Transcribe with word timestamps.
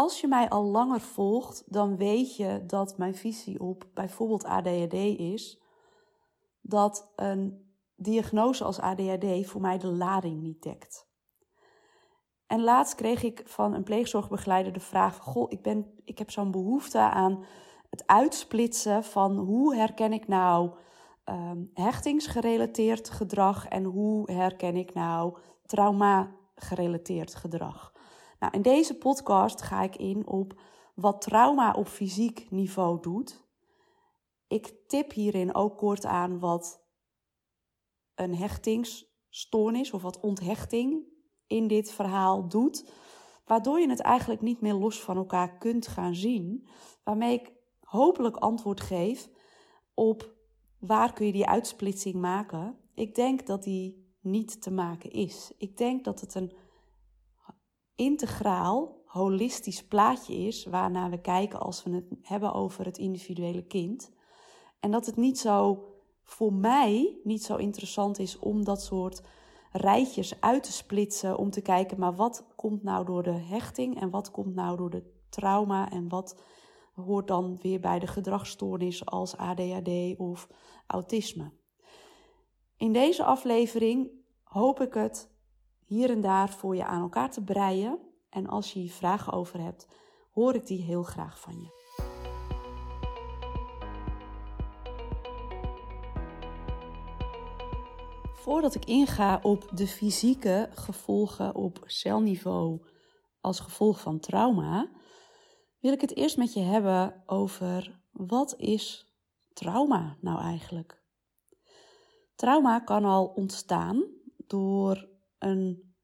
Als 0.00 0.20
je 0.20 0.28
mij 0.28 0.48
al 0.48 0.64
langer 0.64 1.00
volgt, 1.00 1.62
dan 1.66 1.96
weet 1.96 2.36
je 2.36 2.64
dat 2.66 2.98
mijn 2.98 3.14
visie 3.14 3.60
op 3.60 3.86
bijvoorbeeld 3.94 4.44
ADHD 4.44 4.92
is 5.18 5.62
dat 6.60 7.12
een 7.16 7.72
diagnose 7.96 8.64
als 8.64 8.78
ADHD 8.78 9.46
voor 9.46 9.60
mij 9.60 9.78
de 9.78 9.86
lading 9.86 10.42
niet 10.42 10.62
dekt. 10.62 11.08
En 12.46 12.62
laatst 12.62 12.94
kreeg 12.94 13.22
ik 13.22 13.42
van 13.44 13.74
een 13.74 13.82
pleegzorgbegeleider 13.82 14.72
de 14.72 14.80
vraag: 14.80 15.16
Goh, 15.16 15.50
ik, 15.50 15.62
ben, 15.62 15.94
ik 16.04 16.18
heb 16.18 16.30
zo'n 16.30 16.50
behoefte 16.50 16.98
aan 16.98 17.44
het 17.90 18.06
uitsplitsen 18.06 19.04
van 19.04 19.36
hoe 19.36 19.74
herken 19.74 20.12
ik 20.12 20.28
nou 20.28 20.70
um, 21.24 21.70
hechtingsgerelateerd 21.74 23.10
gedrag 23.10 23.68
en 23.68 23.84
hoe 23.84 24.32
herken 24.32 24.76
ik 24.76 24.94
nou 24.94 25.36
trauma-gerelateerd 25.66 27.34
gedrag. 27.34 27.98
Nou, 28.40 28.52
in 28.52 28.62
deze 28.62 28.98
podcast 28.98 29.62
ga 29.62 29.82
ik 29.82 29.96
in 29.96 30.26
op 30.26 30.60
wat 30.94 31.20
trauma 31.20 31.72
op 31.72 31.86
fysiek 31.86 32.50
niveau 32.50 33.00
doet. 33.00 33.48
Ik 34.46 34.74
tip 34.86 35.12
hierin 35.12 35.54
ook 35.54 35.78
kort 35.78 36.04
aan 36.04 36.38
wat 36.38 36.84
een 38.14 38.34
hechtingsstoornis 38.34 39.90
of 39.90 40.02
wat 40.02 40.20
onthechting 40.20 41.04
in 41.46 41.66
dit 41.66 41.92
verhaal 41.92 42.48
doet, 42.48 42.90
waardoor 43.44 43.80
je 43.80 43.88
het 43.88 44.00
eigenlijk 44.00 44.40
niet 44.40 44.60
meer 44.60 44.74
los 44.74 45.00
van 45.00 45.16
elkaar 45.16 45.58
kunt 45.58 45.86
gaan 45.86 46.14
zien, 46.14 46.68
waarmee 47.04 47.40
ik 47.40 47.52
hopelijk 47.80 48.36
antwoord 48.36 48.80
geef 48.80 49.28
op 49.94 50.34
waar 50.78 51.12
kun 51.12 51.26
je 51.26 51.32
die 51.32 51.46
uitsplitsing 51.46 52.14
maken. 52.14 52.78
Ik 52.94 53.14
denk 53.14 53.46
dat 53.46 53.62
die 53.62 54.14
niet 54.20 54.62
te 54.62 54.70
maken 54.70 55.10
is. 55.10 55.52
Ik 55.58 55.76
denk 55.76 56.04
dat 56.04 56.20
het 56.20 56.34
een 56.34 56.52
integraal, 58.00 59.02
holistisch 59.04 59.84
plaatje 59.84 60.34
is 60.34 60.64
waarnaar 60.64 61.10
we 61.10 61.20
kijken 61.20 61.60
als 61.60 61.82
we 61.82 61.90
het 61.90 62.04
hebben 62.22 62.52
over 62.52 62.84
het 62.84 62.98
individuele 62.98 63.62
kind. 63.62 64.10
En 64.80 64.90
dat 64.90 65.06
het 65.06 65.16
niet 65.16 65.38
zo 65.38 65.84
voor 66.22 66.52
mij 66.52 67.18
niet 67.24 67.44
zo 67.44 67.56
interessant 67.56 68.18
is 68.18 68.38
om 68.38 68.64
dat 68.64 68.82
soort 68.82 69.22
rijtjes 69.72 70.40
uit 70.40 70.62
te 70.62 70.72
splitsen 70.72 71.38
om 71.38 71.50
te 71.50 71.60
kijken, 71.60 71.98
maar 71.98 72.14
wat 72.14 72.46
komt 72.56 72.82
nou 72.82 73.04
door 73.04 73.22
de 73.22 73.30
hechting 73.30 74.00
en 74.00 74.10
wat 74.10 74.30
komt 74.30 74.54
nou 74.54 74.76
door 74.76 74.90
de 74.90 75.02
trauma 75.28 75.90
en 75.90 76.08
wat 76.08 76.42
hoort 76.94 77.28
dan 77.28 77.58
weer 77.62 77.80
bij 77.80 77.98
de 77.98 78.06
gedragsstoornis 78.06 79.06
als 79.06 79.36
ADHD 79.36 80.18
of 80.18 80.48
autisme. 80.86 81.50
In 82.76 82.92
deze 82.92 83.24
aflevering 83.24 84.10
hoop 84.42 84.80
ik 84.80 84.94
het 84.94 85.29
hier 85.90 86.10
en 86.10 86.20
daar 86.20 86.48
voor 86.50 86.76
je 86.76 86.84
aan 86.84 87.00
elkaar 87.00 87.30
te 87.30 87.44
breien 87.44 87.98
en 88.28 88.46
als 88.46 88.72
je 88.72 88.78
hier 88.78 88.90
vragen 88.90 89.32
over 89.32 89.60
hebt, 89.60 89.88
hoor 90.32 90.54
ik 90.54 90.66
die 90.66 90.82
heel 90.82 91.02
graag 91.02 91.40
van 91.40 91.54
je. 91.60 91.78
Voordat 98.34 98.74
ik 98.74 98.84
inga 98.84 99.38
op 99.42 99.70
de 99.74 99.86
fysieke 99.86 100.68
gevolgen 100.74 101.54
op 101.54 101.82
celniveau 101.84 102.86
als 103.40 103.60
gevolg 103.60 104.00
van 104.00 104.20
trauma, 104.20 104.90
wil 105.80 105.92
ik 105.92 106.00
het 106.00 106.16
eerst 106.16 106.36
met 106.36 106.52
je 106.52 106.60
hebben 106.60 107.22
over 107.26 108.02
wat 108.10 108.54
is 108.56 109.14
trauma 109.52 110.16
nou 110.20 110.40
eigenlijk? 110.40 111.02
Trauma 112.34 112.80
kan 112.80 113.04
al 113.04 113.26
ontstaan 113.26 114.04
door 114.36 115.09
een 115.40 115.94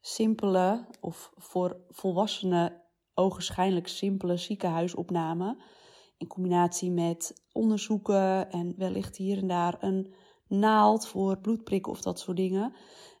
simpele 0.00 0.86
of 1.00 1.32
voor 1.36 1.80
volwassenen 1.88 2.82
ogenschijnlijk 3.14 3.88
simpele 3.88 4.36
ziekenhuisopname 4.36 5.62
in 6.16 6.26
combinatie 6.26 6.90
met 6.90 7.44
onderzoeken 7.52 8.50
en 8.50 8.74
wellicht 8.76 9.16
hier 9.16 9.38
en 9.38 9.46
daar 9.46 9.76
een 9.80 10.14
naald 10.46 11.06
voor 11.06 11.38
bloedprikken 11.38 11.92
of 11.92 12.00
dat 12.00 12.18
soort 12.18 12.36
dingen. 12.36 12.74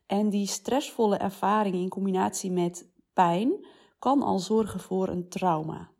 En 0.06 0.28
die 0.28 0.46
stressvolle 0.46 1.16
ervaring 1.16 1.74
in 1.74 1.88
combinatie 1.88 2.50
met 2.50 2.92
pijn 3.12 3.66
kan 3.98 4.22
al 4.22 4.38
zorgen 4.38 4.80
voor 4.80 5.08
een 5.08 5.28
trauma. 5.28 5.90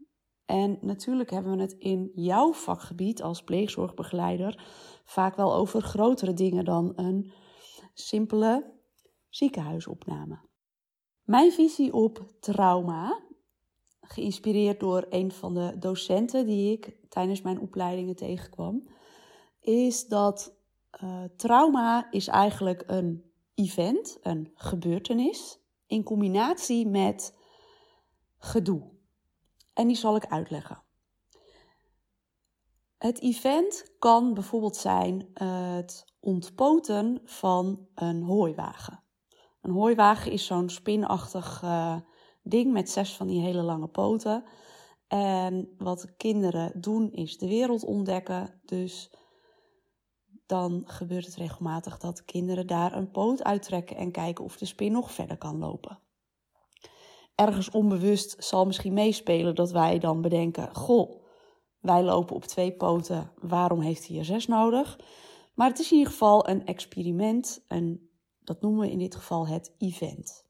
En 0.45 0.79
natuurlijk 0.81 1.31
hebben 1.31 1.57
we 1.57 1.63
het 1.63 1.73
in 1.73 2.11
jouw 2.15 2.53
vakgebied 2.53 3.23
als 3.23 3.43
pleegzorgbegeleider 3.43 4.65
vaak 5.05 5.37
wel 5.37 5.55
over 5.55 5.83
grotere 5.83 6.35
dingen 6.35 6.65
dan 6.65 6.93
een 6.97 7.33
simpele 7.95 8.80
ziekenhuisopname. 9.31 10.39
Mijn 11.23 11.53
visie 11.53 11.93
op 11.93 12.27
trauma, 12.41 13.23
geïnspireerd 14.01 14.81
door 14.81 15.07
een 15.11 15.33
van 15.33 15.55
de 15.55 15.79
docenten 15.79 16.47
die 16.47 16.73
ik 16.73 16.97
tijdens 17.09 17.43
mijn 17.43 17.61
opleidingen 17.61 18.17
tegenkwam, 18.17 18.89
is 19.61 20.07
dat 20.07 20.55
uh, 21.03 21.25
trauma 21.37 22.11
is 22.11 22.29
eigenlijk 22.29 22.83
een 22.87 23.33
event, 23.55 24.19
een 24.23 24.51
gebeurtenis, 24.55 25.59
in 25.87 26.03
combinatie 26.03 26.87
met 26.87 27.37
gedoe. 28.39 28.83
En 29.73 29.87
die 29.87 29.97
zal 29.97 30.17
ik 30.17 30.27
uitleggen. 30.27 30.83
Het 32.99 33.21
event 33.21 33.95
kan 33.99 34.35
bijvoorbeeld 34.35 34.77
zijn 34.77 35.31
het 35.35 36.05
ontpoten 36.21 37.21
van 37.25 37.87
een 37.95 38.23
hooiwagen. 38.23 39.00
Een 39.61 39.71
hooiwagen 39.71 40.33
is 40.33 40.47
zo'n 40.47 40.69
spinachtig 40.69 41.63
uh, 41.65 41.97
ding 42.43 42.73
met 42.73 42.91
zes 42.91 43.17
van 43.17 43.27
die 43.27 43.41
hele 43.41 43.63
lange 43.63 43.89
poten. 43.89 44.45
En 45.09 45.75
wat 45.79 46.17
kinderen 46.17 46.81
doen 46.81 47.13
is 47.13 47.39
de 47.39 47.49
wereld 47.49 47.85
ontdekken. 47.85 48.61
Dus 48.65 49.11
dan 50.47 50.83
gebeurt 50.87 51.27
het 51.27 51.35
regelmatig 51.35 51.99
dat 51.99 52.25
kinderen 52.25 52.67
daar 52.67 52.97
een 52.97 53.11
poot 53.11 53.45
uittrekken 53.45 53.97
en 53.97 54.11
kijken 54.11 54.45
of 54.45 54.57
de 54.57 54.67
spin 54.67 54.93
nog 54.93 55.13
verder 55.13 55.39
kan 55.39 55.59
lopen. 55.59 55.99
Ergens 57.35 57.71
onbewust 57.71 58.45
zal 58.45 58.67
misschien 58.67 58.93
meespelen 58.93 59.55
dat 59.55 59.71
wij 59.71 59.99
dan 59.99 60.21
bedenken: 60.21 60.75
Goh, 60.75 61.23
wij 61.81 62.03
lopen 62.03 62.37
op 62.37 62.45
twee 62.45 62.73
poten, 62.73 63.33
waarom 63.41 63.81
heeft 63.81 64.09
hij 64.09 64.19
er 64.19 64.25
zes 64.25 64.47
nodig? 64.47 64.99
Maar 65.55 65.69
het 65.69 65.79
is 65.79 65.91
in 65.91 65.97
ieder 65.97 66.13
geval 66.13 66.49
een 66.49 66.67
experiment 66.67 67.65
en 67.69 68.10
dat 68.51 68.61
noemen 68.61 68.81
we 68.81 68.91
in 68.91 68.99
dit 68.99 69.15
geval 69.15 69.47
het 69.47 69.75
event. 69.79 70.45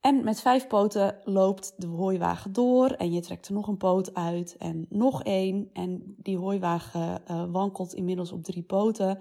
En 0.00 0.24
met 0.24 0.40
vijf 0.40 0.66
poten 0.66 1.20
loopt 1.22 1.74
de 1.76 1.86
hooiwagen 1.86 2.52
door 2.52 2.90
en 2.90 3.12
je 3.12 3.20
trekt 3.20 3.46
er 3.46 3.52
nog 3.52 3.68
een 3.68 3.76
poot 3.76 4.14
uit 4.14 4.56
en 4.56 4.86
nog 4.88 5.22
één. 5.22 5.70
En 5.72 6.14
die 6.16 6.38
hooiwagen 6.38 7.22
uh, 7.30 7.44
wankelt 7.50 7.94
inmiddels 7.94 8.32
op 8.32 8.42
drie 8.42 8.62
poten. 8.62 9.18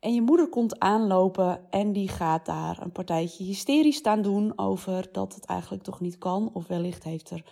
En 0.00 0.14
je 0.14 0.22
moeder 0.22 0.48
komt 0.48 0.78
aanlopen 0.78 1.70
en 1.70 1.92
die 1.92 2.08
gaat 2.08 2.46
daar 2.46 2.82
een 2.82 2.92
partijtje 2.92 3.44
hysterisch 3.44 3.96
staan 3.96 4.22
doen 4.22 4.58
over 4.58 5.08
dat 5.12 5.34
het 5.34 5.44
eigenlijk 5.44 5.82
toch 5.82 6.00
niet 6.00 6.18
kan. 6.18 6.50
Of 6.52 6.66
wellicht 6.66 7.04
heeft 7.04 7.30
er 7.30 7.44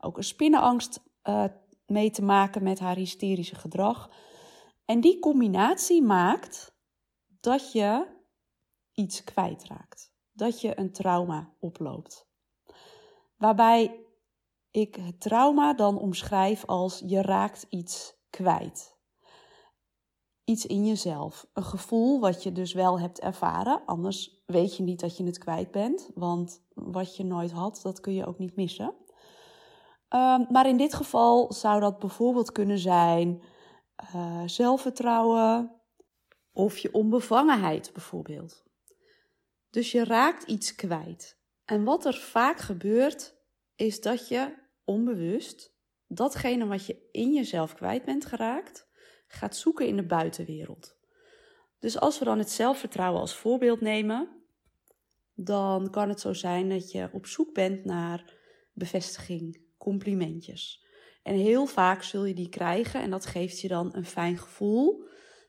ook 0.00 0.16
een 0.16 0.24
spinnenangst 0.24 1.02
uh, 1.24 1.44
mee 1.86 2.10
te 2.10 2.22
maken 2.22 2.62
met 2.62 2.78
haar 2.78 2.96
hysterische 2.96 3.54
gedrag. 3.54 4.10
En 4.84 5.00
die 5.00 5.18
combinatie 5.18 6.02
maakt 6.02 6.74
dat 7.40 7.72
je 7.72 8.14
iets 8.96 9.24
kwijtraakt. 9.24 10.14
Dat 10.32 10.60
je 10.60 10.78
een 10.78 10.92
trauma 10.92 11.52
oploopt. 11.60 12.26
Waarbij 13.36 14.06
ik 14.70 14.94
het 14.94 15.20
trauma 15.20 15.74
dan 15.74 15.98
omschrijf 15.98 16.64
als 16.64 17.02
je 17.06 17.22
raakt 17.22 17.66
iets 17.68 18.14
kwijt. 18.30 18.96
Iets 20.44 20.66
in 20.66 20.86
jezelf. 20.86 21.46
Een 21.52 21.64
gevoel 21.64 22.20
wat 22.20 22.42
je 22.42 22.52
dus 22.52 22.72
wel 22.72 23.00
hebt 23.00 23.20
ervaren. 23.20 23.82
Anders 23.86 24.42
weet 24.46 24.76
je 24.76 24.82
niet 24.82 25.00
dat 25.00 25.16
je 25.16 25.24
het 25.24 25.38
kwijt 25.38 25.70
bent. 25.70 26.10
Want 26.14 26.62
wat 26.74 27.16
je 27.16 27.24
nooit 27.24 27.52
had, 27.52 27.80
dat 27.82 28.00
kun 28.00 28.14
je 28.14 28.26
ook 28.26 28.38
niet 28.38 28.56
missen. 28.56 28.94
Um, 30.08 30.46
maar 30.50 30.66
in 30.66 30.76
dit 30.76 30.94
geval 30.94 31.52
zou 31.52 31.80
dat 31.80 31.98
bijvoorbeeld 31.98 32.52
kunnen 32.52 32.78
zijn 32.78 33.42
uh, 34.14 34.42
zelfvertrouwen 34.46 35.72
of 36.52 36.78
je 36.78 36.92
onbevangenheid 36.92 37.92
bijvoorbeeld. 37.92 38.65
Dus 39.76 39.92
je 39.92 40.04
raakt 40.04 40.42
iets 40.42 40.74
kwijt. 40.74 41.38
En 41.64 41.84
wat 41.84 42.04
er 42.04 42.14
vaak 42.14 42.58
gebeurt, 42.58 43.34
is 43.74 44.00
dat 44.00 44.28
je 44.28 44.54
onbewust 44.84 45.74
datgene 46.06 46.66
wat 46.66 46.86
je 46.86 47.08
in 47.10 47.32
jezelf 47.34 47.74
kwijt 47.74 48.04
bent 48.04 48.26
geraakt, 48.26 48.88
gaat 49.26 49.56
zoeken 49.56 49.86
in 49.86 49.96
de 49.96 50.06
buitenwereld. 50.06 50.96
Dus 51.78 51.98
als 51.98 52.18
we 52.18 52.24
dan 52.24 52.38
het 52.38 52.50
zelfvertrouwen 52.50 53.20
als 53.20 53.36
voorbeeld 53.36 53.80
nemen, 53.80 54.44
dan 55.34 55.90
kan 55.90 56.08
het 56.08 56.20
zo 56.20 56.32
zijn 56.32 56.68
dat 56.68 56.90
je 56.90 57.08
op 57.12 57.26
zoek 57.26 57.54
bent 57.54 57.84
naar 57.84 58.34
bevestiging, 58.72 59.62
complimentjes. 59.78 60.86
En 61.22 61.34
heel 61.34 61.66
vaak 61.66 62.02
zul 62.02 62.24
je 62.24 62.34
die 62.34 62.48
krijgen 62.48 63.00
en 63.00 63.10
dat 63.10 63.26
geeft 63.26 63.60
je 63.60 63.68
dan 63.68 63.96
een 63.96 64.06
fijn 64.06 64.38
gevoel. 64.38 65.04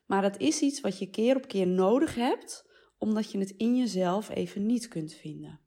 Maar 0.06 0.22
dat 0.22 0.38
is 0.40 0.60
iets 0.60 0.80
wat 0.80 0.98
je 0.98 1.10
keer 1.10 1.36
op 1.36 1.48
keer 1.48 1.66
nodig 1.66 2.14
hebt, 2.14 2.67
omdat 2.98 3.30
je 3.30 3.38
het 3.38 3.50
in 3.50 3.76
jezelf 3.76 4.28
even 4.28 4.66
niet 4.66 4.88
kunt 4.88 5.14
vinden. 5.14 5.60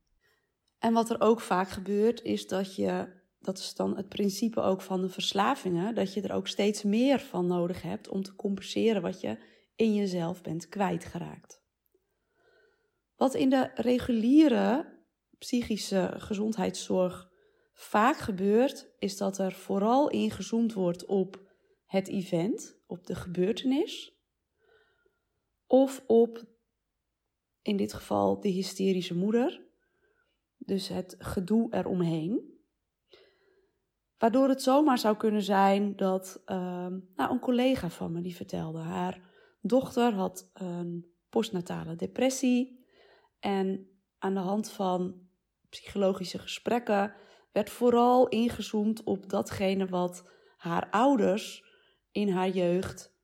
En 0.80 0.94
wat 0.94 1.10
er 1.10 1.22
ook 1.22 1.42
vaak 1.42 1.70
gebeurt, 1.70 2.22
is 2.22 2.48
dat 2.48 2.76
je, 2.76 3.08
dat 3.40 3.58
is 3.58 3.76
dan 3.76 3.98
het 3.98 4.10
principe 4.10 4.62
ook 4.62 4.82
van 4.82 5.02
de 5.02 5.10
verslavingen, 5.10 5.96
dat 5.96 6.14
je 6.14 6.22
er 6.22 6.34
ook 6.34 6.48
steeds 6.48 6.84
meer 6.84 7.20
van 7.20 7.48
nodig 7.48 7.82
hebt 7.82 8.08
om 8.10 8.24
te 8.24 8.36
compenseren 8.36 9.02
wat 9.02 9.22
je 9.22 9.38
in 9.76 9.94
jezelf 9.94 10.42
bent 10.42 10.68
kwijtgeraakt. 10.68 11.62
Wat 13.16 13.34
in 13.34 13.50
de 13.50 13.72
reguliere 13.76 15.00
psychische 15.38 16.14
gezondheidszorg 16.18 17.32
vaak 17.74 18.18
gebeurt, 18.18 18.90
is 19.00 19.18
dat 19.18 19.38
er 19.38 19.52
vooral 19.52 20.10
ingezoomd 20.10 20.74
wordt 20.74 21.06
op 21.06 21.50
het 21.86 22.08
event, 22.08 22.80
op 22.88 23.06
de 23.08 23.16
gebeurtenis, 23.16 24.20
of 25.68 26.04
op, 26.08 26.44
in 27.62 27.78
dit 27.78 27.94
geval, 27.94 28.40
de 28.40 28.50
hysterische 28.50 29.16
moeder, 29.16 29.62
dus 30.58 30.88
het 30.88 31.16
gedoe 31.18 31.74
eromheen. 31.74 32.60
Waardoor 34.18 34.50
het 34.50 34.62
zomaar 34.62 34.98
zou 34.98 35.18
kunnen 35.18 35.44
zijn 35.44 35.96
dat 35.96 36.42
uh, 36.46 36.56
nou, 37.16 37.32
een 37.32 37.40
collega 37.40 37.90
van 37.90 38.12
me 38.12 38.22
die 38.22 38.36
vertelde, 38.36 38.80
haar 38.80 39.30
dochter 39.62 40.14
had 40.14 40.50
een 40.54 41.06
postnatale 41.30 41.96
depressie 41.96 42.86
en 43.40 43.90
aan 44.18 44.34
de 44.34 44.40
hand 44.40 44.72
van 44.72 45.30
psychologische 45.70 46.40
gesprekken 46.40 47.14
werd 47.52 47.70
vooral 47.70 48.28
ingezoomd 48.28 49.04
op 49.04 49.30
datgene 49.30 49.88
wat 49.88 50.30
haar 50.58 50.90
ouders 50.90 51.64
in 52.12 52.30
haar 52.30 52.50
jeugd 52.50 53.16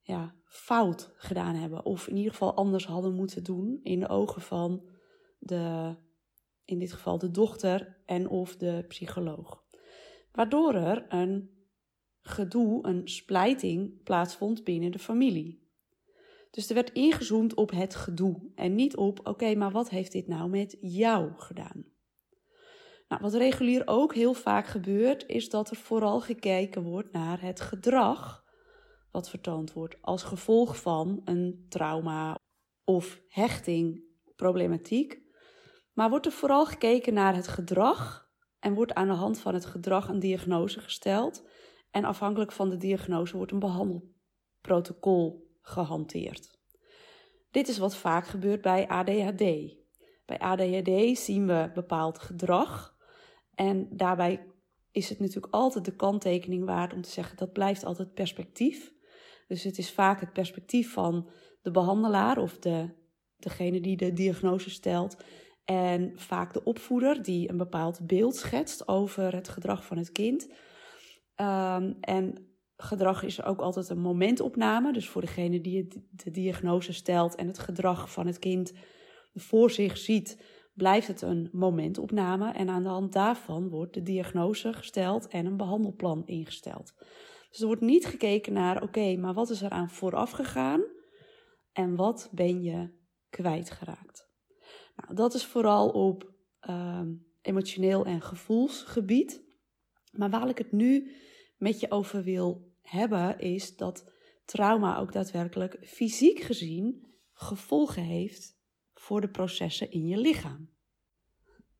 ja, 0.00 0.34
fout 0.56 1.12
gedaan 1.16 1.54
hebben. 1.54 1.84
Of 1.84 2.08
in 2.08 2.16
ieder 2.16 2.32
geval 2.32 2.54
anders 2.54 2.86
hadden 2.86 3.14
moeten 3.14 3.44
doen 3.44 3.80
in 3.82 4.00
de 4.00 4.08
ogen 4.08 4.42
van 4.42 4.84
de, 5.38 5.94
in 6.64 6.78
dit 6.78 6.92
geval 6.92 7.18
de 7.18 7.30
dochter 7.30 8.02
en 8.06 8.28
of 8.28 8.56
de 8.56 8.84
psycholoog. 8.88 9.64
Waardoor 10.32 10.74
er 10.74 11.06
een 11.08 11.50
gedoe, 12.20 12.86
een 12.86 13.08
splijting 13.08 14.02
plaatsvond 14.02 14.64
binnen 14.64 14.90
de 14.90 14.98
familie. 14.98 15.64
Dus 16.50 16.68
er 16.68 16.74
werd 16.74 16.92
ingezoomd 16.92 17.54
op 17.54 17.70
het 17.70 17.94
gedoe 17.94 18.50
en 18.54 18.74
niet 18.74 18.96
op, 18.96 19.26
oké, 19.26 19.54
maar 19.54 19.70
wat 19.70 19.90
heeft 19.90 20.12
dit 20.12 20.26
nou 20.26 20.48
met 20.48 20.76
jou 20.80 21.32
gedaan? 21.36 21.84
Nou, 23.08 23.22
wat 23.22 23.34
regulier 23.34 23.82
ook 23.84 24.14
heel 24.14 24.34
vaak 24.34 24.66
gebeurt, 24.66 25.26
is 25.26 25.48
dat 25.48 25.70
er 25.70 25.76
vooral 25.76 26.20
gekeken 26.20 26.82
wordt 26.82 27.12
naar 27.12 27.40
het 27.40 27.60
gedrag 27.60 28.45
wat 29.16 29.30
vertoond 29.30 29.72
wordt 29.72 29.96
als 30.00 30.22
gevolg 30.22 30.80
van 30.80 31.20
een 31.24 31.66
trauma 31.68 32.38
of 32.84 33.20
hechting 33.28 34.04
problematiek. 34.36 35.20
Maar 35.92 36.10
wordt 36.10 36.26
er 36.26 36.32
vooral 36.32 36.66
gekeken 36.66 37.14
naar 37.14 37.34
het 37.34 37.48
gedrag 37.48 38.30
en 38.58 38.74
wordt 38.74 38.94
aan 38.94 39.08
de 39.08 39.14
hand 39.14 39.38
van 39.38 39.54
het 39.54 39.66
gedrag 39.66 40.08
een 40.08 40.18
diagnose 40.18 40.80
gesteld. 40.80 41.48
En 41.90 42.04
afhankelijk 42.04 42.52
van 42.52 42.70
de 42.70 42.76
diagnose 42.76 43.36
wordt 43.36 43.52
een 43.52 43.58
behandelprotocol 43.58 45.50
gehanteerd. 45.60 46.58
Dit 47.50 47.68
is 47.68 47.78
wat 47.78 47.96
vaak 47.96 48.26
gebeurt 48.26 48.60
bij 48.60 48.88
ADHD. 48.88 49.74
Bij 50.26 50.38
ADHD 50.38 51.18
zien 51.18 51.46
we 51.46 51.70
bepaald 51.74 52.18
gedrag 52.18 52.96
en 53.54 53.88
daarbij 53.96 54.46
is 54.90 55.08
het 55.08 55.18
natuurlijk 55.18 55.54
altijd 55.54 55.84
de 55.84 55.96
kanttekening 55.96 56.64
waard 56.64 56.92
om 56.92 57.02
te 57.02 57.10
zeggen 57.10 57.36
dat 57.36 57.52
blijft 57.52 57.84
altijd 57.84 58.14
perspectief. 58.14 58.94
Dus 59.46 59.62
het 59.62 59.78
is 59.78 59.92
vaak 59.92 60.20
het 60.20 60.32
perspectief 60.32 60.92
van 60.92 61.28
de 61.62 61.70
behandelaar 61.70 62.38
of 62.38 62.58
de, 62.58 62.88
degene 63.36 63.80
die 63.80 63.96
de 63.96 64.12
diagnose 64.12 64.70
stelt. 64.70 65.16
En 65.64 66.12
vaak 66.14 66.52
de 66.52 66.64
opvoeder 66.64 67.22
die 67.22 67.50
een 67.50 67.56
bepaald 67.56 68.06
beeld 68.06 68.36
schetst 68.36 68.88
over 68.88 69.34
het 69.34 69.48
gedrag 69.48 69.84
van 69.84 69.96
het 69.96 70.12
kind. 70.12 70.48
Um, 71.36 71.96
en 72.00 72.46
gedrag 72.76 73.22
is 73.22 73.42
ook 73.42 73.60
altijd 73.60 73.88
een 73.88 74.00
momentopname. 74.00 74.92
Dus 74.92 75.08
voor 75.08 75.20
degene 75.20 75.60
die 75.60 76.06
de 76.10 76.30
diagnose 76.30 76.92
stelt 76.92 77.34
en 77.34 77.46
het 77.46 77.58
gedrag 77.58 78.12
van 78.12 78.26
het 78.26 78.38
kind 78.38 78.72
voor 79.34 79.70
zich 79.70 79.96
ziet, 79.98 80.42
blijft 80.74 81.06
het 81.06 81.22
een 81.22 81.48
momentopname 81.52 82.52
en 82.52 82.68
aan 82.68 82.82
de 82.82 82.88
hand 82.88 83.12
daarvan 83.12 83.68
wordt 83.68 83.94
de 83.94 84.02
diagnose 84.02 84.72
gesteld 84.72 85.28
en 85.28 85.46
een 85.46 85.56
behandelplan 85.56 86.26
ingesteld. 86.26 86.94
Dus 87.56 87.64
er 87.64 87.70
wordt 87.70 87.86
niet 87.90 88.06
gekeken 88.06 88.52
naar, 88.52 88.82
oké, 88.82 89.16
maar 89.16 89.34
wat 89.34 89.50
is 89.50 89.62
er 89.62 89.70
aan 89.70 89.90
vooraf 89.90 90.30
gegaan 90.30 90.84
en 91.72 91.94
wat 91.94 92.28
ben 92.32 92.62
je 92.62 92.90
kwijtgeraakt? 93.30 94.28
Nou, 94.96 95.14
dat 95.14 95.34
is 95.34 95.46
vooral 95.46 95.90
op 95.90 96.32
uh, 96.68 97.00
emotioneel 97.42 98.04
en 98.04 98.22
gevoelsgebied. 98.22 99.42
Maar 100.12 100.30
waar 100.30 100.48
ik 100.48 100.58
het 100.58 100.72
nu 100.72 101.14
met 101.56 101.80
je 101.80 101.90
over 101.90 102.22
wil 102.22 102.72
hebben, 102.82 103.38
is 103.38 103.76
dat 103.76 104.12
trauma 104.44 104.98
ook 104.98 105.12
daadwerkelijk 105.12 105.78
fysiek 105.82 106.40
gezien 106.40 107.14
gevolgen 107.32 108.02
heeft 108.02 108.58
voor 108.94 109.20
de 109.20 109.30
processen 109.30 109.90
in 109.90 110.06
je 110.06 110.16
lichaam. 110.16 110.70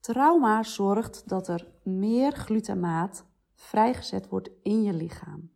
Trauma 0.00 0.62
zorgt 0.62 1.28
dat 1.28 1.49
er 1.49 1.73
meer 1.82 2.32
glutamaat 2.32 3.26
vrijgezet 3.55 4.28
wordt 4.28 4.50
in 4.62 4.82
je 4.82 4.93
lichaam. 4.93 5.55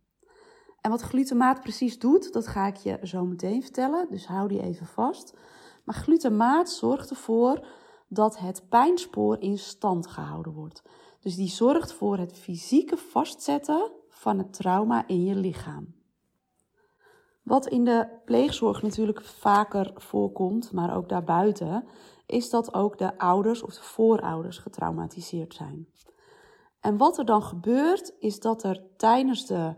En 0.81 0.91
wat 0.91 1.01
glutamaat 1.01 1.61
precies 1.61 1.99
doet, 1.99 2.33
dat 2.33 2.47
ga 2.47 2.67
ik 2.67 2.75
je 2.75 2.99
zo 3.03 3.25
meteen 3.25 3.61
vertellen, 3.61 4.07
dus 4.09 4.27
hou 4.27 4.47
die 4.47 4.61
even 4.61 4.85
vast. 4.85 5.37
Maar 5.83 5.95
glutamaat 5.95 6.69
zorgt 6.69 7.09
ervoor 7.09 7.65
dat 8.07 8.37
het 8.37 8.69
pijnspoor 8.69 9.41
in 9.41 9.57
stand 9.57 10.07
gehouden 10.07 10.53
wordt. 10.53 10.83
Dus 11.19 11.35
die 11.35 11.49
zorgt 11.49 11.93
voor 11.93 12.17
het 12.17 12.33
fysieke 12.33 12.97
vastzetten 12.97 13.91
van 14.09 14.37
het 14.37 14.53
trauma 14.53 15.07
in 15.07 15.23
je 15.23 15.35
lichaam. 15.35 15.93
Wat 17.43 17.67
in 17.67 17.85
de 17.85 18.07
pleegzorg 18.25 18.81
natuurlijk 18.81 19.21
vaker 19.23 19.91
voorkomt, 19.95 20.71
maar 20.71 20.95
ook 20.95 21.09
daarbuiten, 21.09 21.85
is 22.25 22.49
dat 22.49 22.73
ook 22.73 22.97
de 22.97 23.17
ouders 23.17 23.61
of 23.61 23.73
de 23.73 23.83
voorouders 23.83 24.57
getraumatiseerd 24.57 25.53
zijn. 25.53 25.87
En 26.79 26.97
wat 26.97 27.17
er 27.17 27.25
dan 27.25 27.43
gebeurt, 27.43 28.13
is 28.19 28.39
dat 28.39 28.63
er 28.63 28.83
tijdens 28.97 29.45
de 29.45 29.73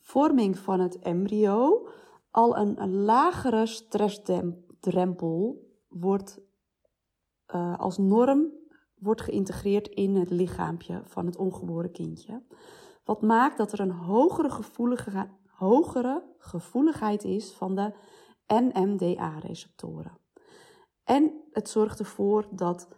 vorming 0.00 0.58
van 0.58 0.80
het 0.80 0.98
embryo 0.98 1.88
al 2.30 2.56
een, 2.56 2.90
lagere 2.90 3.66
stressdrempel 3.66 5.68
wordt 5.88 6.40
uh, 7.54 7.78
als 7.78 7.98
norm 7.98 8.58
wordt 8.94 9.20
geïntegreerd 9.20 9.88
in 9.88 10.16
het 10.16 10.30
lichaampje 10.30 11.02
van 11.04 11.26
het 11.26 11.36
ongeboren 11.36 11.92
kindje. 11.92 12.42
Wat 13.04 13.22
maakt 13.22 13.56
dat 13.56 13.72
er 13.72 13.80
een 13.80 13.90
hogere 13.90 14.50
gevoelige 14.50 15.28
hogere 15.60 16.22
gevoeligheid 16.38 17.24
is 17.24 17.52
van 17.52 17.74
de 17.74 17.92
NMDA-receptoren. 18.46 20.18
En 21.04 21.32
het 21.52 21.68
zorgt 21.68 21.98
ervoor 21.98 22.46
dat 22.50 22.88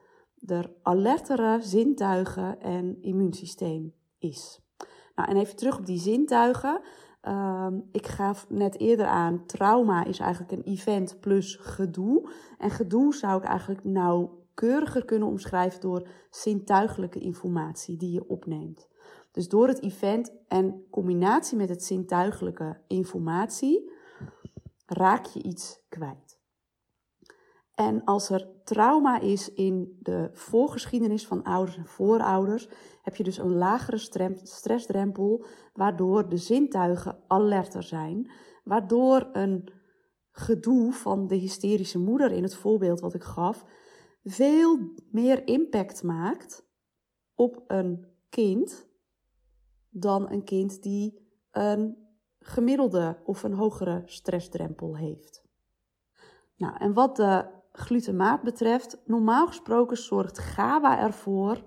er 0.46 0.72
alertere 0.82 1.58
zintuigen 1.60 2.60
en 2.60 3.02
immuunsysteem 3.02 3.94
is. 4.18 4.60
Nou, 5.14 5.28
en 5.28 5.36
even 5.36 5.56
terug 5.56 5.78
op 5.78 5.86
die 5.86 5.98
zintuigen. 5.98 6.80
Uh, 7.28 7.66
ik 7.92 8.06
gaf 8.06 8.46
net 8.48 8.78
eerder 8.78 9.06
aan, 9.06 9.46
trauma 9.46 10.04
is 10.04 10.18
eigenlijk 10.18 10.52
een 10.52 10.72
event 10.72 11.20
plus 11.20 11.56
gedoe. 11.60 12.30
En 12.58 12.70
gedoe 12.70 13.14
zou 13.14 13.42
ik 13.42 13.48
eigenlijk 13.48 13.84
nauwkeuriger 13.84 15.04
kunnen 15.04 15.28
omschrijven 15.28 15.80
door 15.80 16.08
zintuigelijke 16.30 17.18
informatie 17.18 17.96
die 17.96 18.12
je 18.12 18.28
opneemt. 18.28 18.88
Dus 19.32 19.48
door 19.48 19.68
het 19.68 19.82
event 19.82 20.32
en 20.48 20.84
combinatie 20.90 21.56
met 21.56 21.68
het 21.68 21.84
zintuigelijke 21.84 22.80
informatie 22.86 23.90
raak 24.86 25.26
je 25.26 25.42
iets 25.42 25.80
kwijt. 25.88 26.31
En 27.74 28.04
als 28.04 28.30
er 28.30 28.50
trauma 28.64 29.20
is 29.20 29.52
in 29.52 29.98
de 30.00 30.30
voorgeschiedenis 30.32 31.26
van 31.26 31.42
ouders 31.42 31.76
en 31.76 31.86
voorouders, 31.86 32.68
heb 33.02 33.16
je 33.16 33.22
dus 33.22 33.38
een 33.38 33.54
lagere 33.54 33.98
stressdrempel, 34.42 35.44
waardoor 35.72 36.28
de 36.28 36.36
zintuigen 36.36 37.18
alerter 37.26 37.82
zijn, 37.82 38.30
waardoor 38.64 39.28
een 39.32 39.72
gedoe 40.30 40.92
van 40.92 41.26
de 41.26 41.34
hysterische 41.34 41.98
moeder 41.98 42.32
in 42.32 42.42
het 42.42 42.54
voorbeeld 42.54 43.00
wat 43.00 43.14
ik 43.14 43.22
gaf, 43.22 43.64
veel 44.24 44.78
meer 45.10 45.46
impact 45.46 46.02
maakt 46.02 46.66
op 47.34 47.64
een 47.66 48.06
kind 48.28 48.90
dan 49.88 50.30
een 50.30 50.44
kind 50.44 50.82
die 50.82 51.30
een 51.50 51.96
gemiddelde 52.38 53.20
of 53.24 53.42
een 53.42 53.54
hogere 53.54 54.02
stressdrempel 54.04 54.96
heeft. 54.96 55.44
Nou, 56.56 56.76
en 56.76 56.92
wat 56.92 57.16
de 57.16 57.60
glutamaat 57.72 58.42
betreft, 58.42 59.02
normaal 59.04 59.46
gesproken 59.46 59.96
zorgt 59.96 60.38
GABA 60.38 60.98
ervoor 60.98 61.62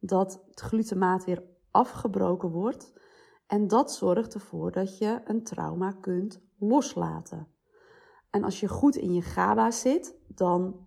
dat 0.00 0.44
het 0.46 0.60
glutamaat 0.60 1.24
weer 1.24 1.42
afgebroken 1.70 2.50
wordt. 2.50 2.92
En 3.46 3.68
dat 3.68 3.92
zorgt 3.92 4.34
ervoor 4.34 4.72
dat 4.72 4.98
je 4.98 5.20
een 5.24 5.42
trauma 5.42 5.92
kunt 6.00 6.40
loslaten. 6.58 7.48
En 8.30 8.44
als 8.44 8.60
je 8.60 8.68
goed 8.68 8.96
in 8.96 9.12
je 9.12 9.22
GABA 9.22 9.70
zit, 9.70 10.16
dan 10.28 10.86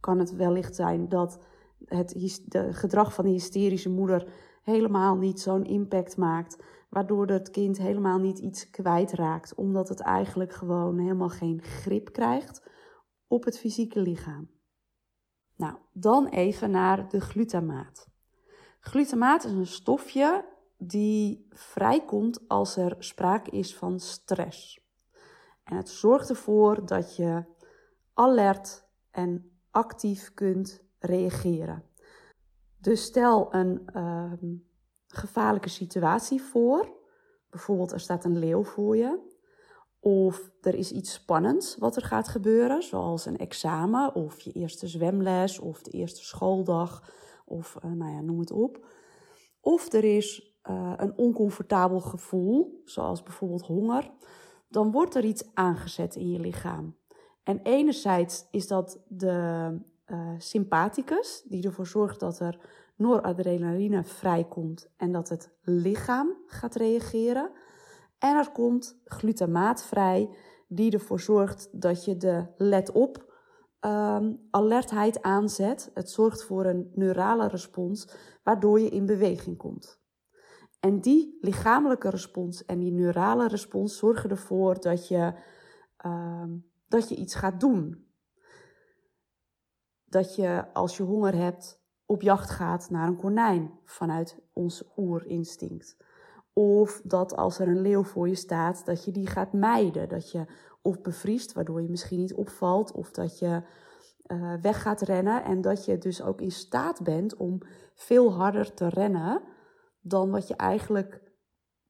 kan 0.00 0.18
het 0.18 0.36
wellicht 0.36 0.74
zijn 0.74 1.08
dat 1.08 1.38
het 1.84 2.40
de 2.44 2.72
gedrag 2.72 3.14
van 3.14 3.24
de 3.24 3.30
hysterische 3.30 3.90
moeder 3.90 4.32
helemaal 4.62 5.16
niet 5.16 5.40
zo'n 5.40 5.64
impact 5.64 6.16
maakt. 6.16 6.62
Waardoor 6.90 7.26
het 7.26 7.50
kind 7.50 7.78
helemaal 7.78 8.18
niet 8.18 8.38
iets 8.38 8.70
kwijtraakt. 8.70 9.54
Omdat 9.54 9.88
het 9.88 10.00
eigenlijk 10.00 10.52
gewoon 10.52 10.98
helemaal 10.98 11.28
geen 11.28 11.62
grip 11.62 12.12
krijgt 12.12 12.62
op 13.34 13.44
het 13.44 13.58
fysieke 13.58 14.00
lichaam. 14.00 14.50
Nou, 15.56 15.76
dan 15.92 16.26
even 16.26 16.70
naar 16.70 17.08
de 17.08 17.20
glutamaat. 17.20 18.08
Glutamaat 18.80 19.44
is 19.44 19.50
een 19.52 19.66
stofje 19.66 20.44
die 20.78 21.46
vrijkomt 21.50 22.48
als 22.48 22.76
er 22.76 22.96
sprake 22.98 23.50
is 23.50 23.76
van 23.76 24.00
stress. 24.00 24.80
En 25.64 25.76
het 25.76 25.88
zorgt 25.88 26.28
ervoor 26.28 26.86
dat 26.86 27.16
je 27.16 27.44
alert 28.12 28.84
en 29.10 29.58
actief 29.70 30.34
kunt 30.34 30.84
reageren. 30.98 31.84
Dus 32.78 33.02
stel 33.02 33.54
een 33.54 33.86
uh, 33.94 34.32
gevaarlijke 35.06 35.68
situatie 35.68 36.42
voor. 36.42 36.92
Bijvoorbeeld 37.50 37.92
er 37.92 38.00
staat 38.00 38.24
een 38.24 38.38
leeuw 38.38 38.64
voor 38.64 38.96
je. 38.96 39.33
Of 40.04 40.50
er 40.60 40.74
is 40.74 40.92
iets 40.92 41.12
spannends 41.12 41.76
wat 41.76 41.96
er 41.96 42.02
gaat 42.02 42.28
gebeuren, 42.28 42.82
zoals 42.82 43.26
een 43.26 43.38
examen 43.38 44.14
of 44.14 44.40
je 44.40 44.52
eerste 44.52 44.88
zwemles 44.88 45.58
of 45.58 45.82
de 45.82 45.90
eerste 45.90 46.24
schooldag 46.24 47.12
of 47.44 47.76
uh, 47.84 47.92
nou 47.92 48.12
ja, 48.12 48.20
noem 48.20 48.38
het 48.38 48.50
op. 48.50 48.86
Of 49.60 49.92
er 49.92 50.04
is 50.04 50.56
uh, 50.70 50.92
een 50.96 51.18
oncomfortabel 51.18 52.00
gevoel, 52.00 52.82
zoals 52.84 53.22
bijvoorbeeld 53.22 53.62
honger, 53.62 54.10
dan 54.68 54.90
wordt 54.90 55.14
er 55.14 55.24
iets 55.24 55.54
aangezet 55.54 56.14
in 56.14 56.30
je 56.30 56.38
lichaam. 56.38 56.96
En 57.42 57.60
enerzijds 57.62 58.46
is 58.50 58.66
dat 58.66 59.04
de 59.08 59.78
uh, 60.06 60.30
sympathicus, 60.38 61.44
die 61.48 61.64
ervoor 61.64 61.86
zorgt 61.86 62.20
dat 62.20 62.40
er 62.40 62.60
noradrenaline 62.96 64.04
vrijkomt 64.04 64.92
en 64.96 65.12
dat 65.12 65.28
het 65.28 65.56
lichaam 65.62 66.36
gaat 66.46 66.74
reageren. 66.74 67.50
En 68.24 68.36
er 68.36 68.50
komt 68.50 69.00
glutamaat 69.04 69.84
vrij, 69.84 70.36
die 70.68 70.92
ervoor 70.92 71.20
zorgt 71.20 71.68
dat 71.72 72.04
je 72.04 72.16
de 72.16 72.46
let-op 72.56 73.32
um, 73.80 74.46
alertheid 74.50 75.22
aanzet. 75.22 75.90
Het 75.94 76.10
zorgt 76.10 76.44
voor 76.44 76.64
een 76.64 76.90
neurale 76.94 77.48
respons, 77.48 78.08
waardoor 78.42 78.80
je 78.80 78.88
in 78.88 79.06
beweging 79.06 79.56
komt. 79.56 80.00
En 80.80 81.00
die 81.00 81.38
lichamelijke 81.40 82.10
respons 82.10 82.64
en 82.64 82.78
die 82.78 82.92
neurale 82.92 83.48
respons 83.48 83.98
zorgen 83.98 84.30
ervoor 84.30 84.80
dat 84.80 85.08
je, 85.08 85.34
uh, 86.06 86.44
dat 86.88 87.08
je 87.08 87.16
iets 87.16 87.34
gaat 87.34 87.60
doen. 87.60 88.06
Dat 90.04 90.34
je 90.34 90.72
als 90.72 90.96
je 90.96 91.02
honger 91.02 91.34
hebt 91.34 91.82
op 92.06 92.22
jacht 92.22 92.50
gaat 92.50 92.90
naar 92.90 93.08
een 93.08 93.16
konijn 93.16 93.78
vanuit 93.84 94.38
ons 94.52 94.92
oerinstinct. 94.96 95.96
Of 96.54 97.00
dat 97.04 97.36
als 97.36 97.58
er 97.58 97.68
een 97.68 97.80
leeuw 97.80 98.02
voor 98.02 98.28
je 98.28 98.34
staat, 98.34 98.86
dat 98.86 99.04
je 99.04 99.10
die 99.10 99.26
gaat 99.26 99.52
mijden. 99.52 100.08
Dat 100.08 100.30
je 100.30 100.44
of 100.82 101.00
bevriest, 101.00 101.52
waardoor 101.52 101.82
je 101.82 101.88
misschien 101.88 102.18
niet 102.18 102.34
opvalt. 102.34 102.92
Of 102.92 103.10
dat 103.10 103.38
je 103.38 103.62
uh, 104.26 104.54
weg 104.60 104.82
gaat 104.82 105.00
rennen. 105.00 105.44
En 105.44 105.60
dat 105.60 105.84
je 105.84 105.98
dus 105.98 106.22
ook 106.22 106.40
in 106.40 106.52
staat 106.52 107.02
bent 107.02 107.36
om 107.36 107.60
veel 107.94 108.32
harder 108.32 108.74
te 108.74 108.88
rennen 108.88 109.42
dan 110.00 110.30
wat 110.30 110.48
je 110.48 110.56
eigenlijk 110.56 111.22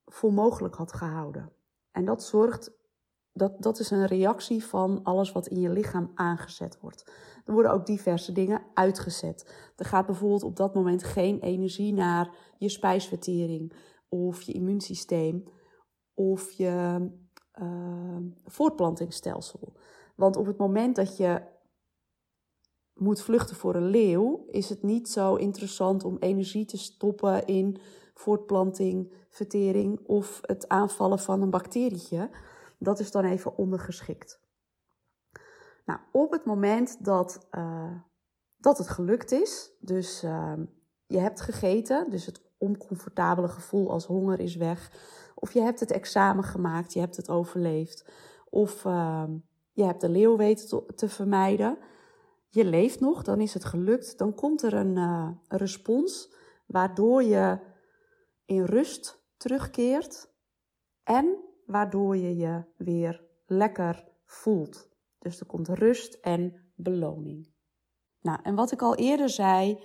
voor 0.05 0.33
mogelijk 0.33 0.75
had 0.75 0.93
gehouden. 0.93 1.53
En 1.91 2.05
dat 2.05 2.25
zorgt, 2.25 2.73
dat, 3.33 3.63
dat 3.63 3.79
is 3.79 3.91
een 3.91 4.07
reactie 4.07 4.65
van 4.65 5.01
alles 5.03 5.33
wat 5.33 5.47
in 5.47 5.61
je 5.61 5.71
lichaam 5.71 6.11
aangezet 6.15 6.81
wordt. 6.81 7.11
Er 7.45 7.53
worden 7.53 7.73
ook 7.73 7.87
diverse 7.87 8.33
dingen 8.33 8.63
uitgezet. 8.75 9.55
Er 9.77 9.85
gaat 9.85 10.07
bijvoorbeeld 10.07 10.43
op 10.43 10.57
dat 10.57 10.75
moment 10.75 11.03
geen 11.03 11.41
energie 11.41 11.93
naar 11.93 12.35
je 12.59 12.69
spijsvertering 12.69 13.73
of 14.15 14.43
je 14.43 14.53
immuunsysteem 14.53 15.45
of 16.15 16.51
je 16.51 17.09
uh, 17.61 18.17
voortplantingsstelsel. 18.45 19.73
Want 20.17 20.37
op 20.37 20.47
het 20.47 20.57
moment 20.57 20.97
dat 20.97 21.17
je 21.17 21.43
moet 22.95 23.23
vluchten 23.23 23.57
voor 23.57 23.75
een 23.75 23.87
leeuw, 23.87 24.47
is 24.51 24.69
het 24.69 24.83
niet 24.83 25.09
zo 25.09 25.35
interessant 25.35 26.05
om 26.05 26.17
energie 26.19 26.65
te 26.65 26.79
stoppen 26.79 27.47
in 27.47 27.79
voortplanting, 28.15 29.13
vertering 29.29 30.01
of 30.07 30.41
het 30.43 30.69
aanvallen 30.69 31.19
van 31.19 31.43
een 31.43 31.51
bacterietje. 31.51 32.31
Dat 32.79 33.01
is 33.01 33.11
dan 33.11 33.25
even 33.25 33.57
ondergeschikt. 33.57 34.43
Nou, 35.85 36.01
op 36.13 36.31
het 36.31 36.45
moment 36.45 37.05
dat, 37.05 37.49
uh, 37.51 37.93
dat 38.57 38.79
het 38.79 38.89
gelukt 38.89 39.33
is, 39.33 39.73
dus 39.81 40.25
uh, 40.25 40.53
je 41.07 41.19
hebt 41.19 41.41
gegeten, 41.41 42.11
dus 42.11 42.27
het 42.27 42.44
oncomfortabele 42.65 43.49
gevoel 43.49 43.91
als 43.91 44.07
honger 44.07 44.41
is 44.41 44.57
weg, 44.57 44.93
of 45.35 45.53
je 45.53 45.61
hebt 45.61 45.81
het 45.81 45.91
examen 45.91 46.45
gemaakt, 46.45 46.93
je 46.93 47.01
hebt 47.01 47.17
het 47.17 47.31
overleefd, 47.31 48.11
of 48.51 48.85
uh, 48.85 49.25
je 49.73 49.85
hebt 49.85 50.01
de 50.01 50.09
leeuw 50.09 50.37
weten 50.37 50.85
te, 50.95 51.09
vermijden, 51.09 51.79
je 52.49 52.65
leeft 52.65 53.01
nog, 53.01 53.23
dan 53.23 53.41
is 53.41 53.55
het 53.55 53.65
gelukt, 53.65 54.19
dan 54.19 54.35
komt 54.35 54.63
er 54.63 54.75
een, 54.75 54.97
uh, 54.97 55.29
respons 55.49 56.35
waardoor 56.67 57.23
je 57.23 57.59
in 58.45 58.65
rust 58.65 59.23
terugkeert 59.37 60.33
en 61.03 61.39
waardoor 61.67 62.17
je 62.17 62.37
je 62.37 62.65
weer 62.77 63.25
lekker 63.47 64.09
voelt. 64.25 64.89
Dus 65.19 65.41
er 65.41 65.47
komt 65.47 65.69
rust 65.69 66.15
en 66.15 66.73
beloning. 66.75 67.53
Nou, 68.21 68.39
en 68.43 68.55
wat 68.55 68.73
ik 68.73 68.83
al 68.83 68.95
eerder 68.95 69.29
zei, 69.29 69.83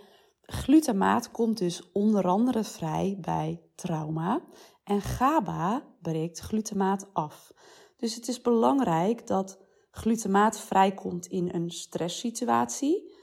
glutamaat 0.51 1.31
komt 1.31 1.57
dus 1.57 1.91
onder 1.91 2.27
andere 2.27 2.63
vrij 2.63 3.17
bij 3.21 3.61
trauma 3.75 4.41
en 4.83 5.01
GABA 5.01 5.83
breekt 6.01 6.39
glutamaat 6.39 7.13
af. 7.13 7.51
Dus 7.97 8.15
het 8.15 8.27
is 8.27 8.41
belangrijk 8.41 9.27
dat 9.27 9.59
glutamaat 9.91 10.59
vrijkomt 10.59 11.25
in 11.25 11.49
een 11.53 11.69
stresssituatie 11.69 13.13